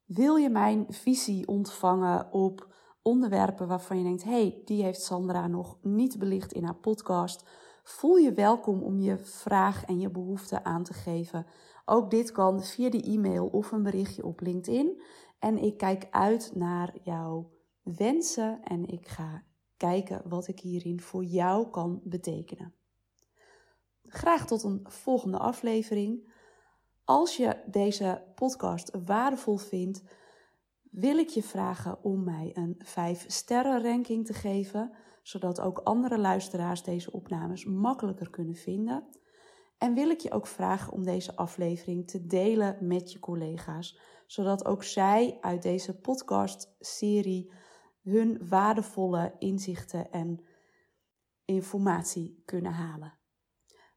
Wil 0.05 0.35
je 0.35 0.49
mijn 0.49 0.85
visie 0.89 1.47
ontvangen 1.47 2.31
op 2.31 2.73
onderwerpen 3.01 3.67
waarvan 3.67 3.97
je 3.97 4.03
denkt: 4.03 4.23
hey, 4.23 4.61
die 4.65 4.83
heeft 4.83 5.01
Sandra 5.01 5.47
nog 5.47 5.77
niet 5.81 6.19
belicht 6.19 6.53
in 6.53 6.63
haar 6.63 6.75
podcast? 6.75 7.49
Voel 7.83 8.15
je 8.15 8.33
welkom 8.33 8.83
om 8.83 8.99
je 8.99 9.17
vraag 9.17 9.85
en 9.85 9.99
je 9.99 10.09
behoefte 10.09 10.63
aan 10.63 10.83
te 10.83 10.93
geven. 10.93 11.45
Ook 11.85 12.09
dit 12.09 12.31
kan 12.31 12.63
via 12.63 12.89
de 12.89 13.01
e-mail 13.01 13.47
of 13.47 13.71
een 13.71 13.83
berichtje 13.83 14.25
op 14.25 14.41
LinkedIn. 14.41 15.01
En 15.39 15.57
ik 15.57 15.77
kijk 15.77 16.07
uit 16.11 16.51
naar 16.55 16.93
jouw 17.03 17.53
wensen 17.93 18.63
en 18.63 18.85
ik 18.85 19.07
ga 19.07 19.43
kijken 19.77 20.21
wat 20.29 20.47
ik 20.47 20.59
hierin 20.59 21.01
voor 21.01 21.23
jou 21.23 21.69
kan 21.69 22.01
betekenen. 22.03 22.73
Graag 24.03 24.47
tot 24.47 24.63
een 24.63 24.79
volgende 24.83 25.37
aflevering. 25.37 26.33
Als 27.03 27.37
je 27.37 27.57
deze 27.65 28.23
podcast 28.35 28.91
waardevol 29.05 29.57
vindt, 29.57 30.03
wil 30.91 31.17
ik 31.17 31.29
je 31.29 31.43
vragen 31.43 32.03
om 32.03 32.23
mij 32.23 32.51
een 32.53 32.75
5 32.77 33.25
sterren 33.27 33.83
ranking 33.83 34.25
te 34.25 34.33
geven, 34.33 34.91
zodat 35.21 35.61
ook 35.61 35.79
andere 35.79 36.17
luisteraars 36.17 36.83
deze 36.83 37.11
opnames 37.11 37.65
makkelijker 37.65 38.29
kunnen 38.29 38.55
vinden. 38.55 39.03
En 39.77 39.93
wil 39.93 40.09
ik 40.09 40.19
je 40.19 40.31
ook 40.31 40.47
vragen 40.47 40.93
om 40.93 41.03
deze 41.03 41.35
aflevering 41.35 42.07
te 42.07 42.25
delen 42.25 42.77
met 42.81 43.11
je 43.11 43.19
collega's, 43.19 43.99
zodat 44.27 44.65
ook 44.65 44.83
zij 44.83 45.37
uit 45.41 45.61
deze 45.61 45.99
podcast-serie 45.99 47.51
hun 48.05 48.47
waardevolle 48.47 49.35
inzichten 49.39 50.11
en 50.11 50.45
informatie 51.45 52.41
kunnen 52.45 52.71
halen. 52.71 53.13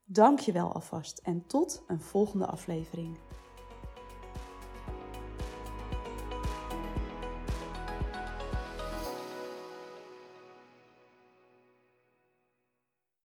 Dank 0.03 0.39
je 0.39 0.51
wel 0.51 0.73
alvast 0.73 1.17
en 1.17 1.45
tot 1.47 1.83
een 1.87 2.01
volgende 2.01 2.45
aflevering. 2.45 3.17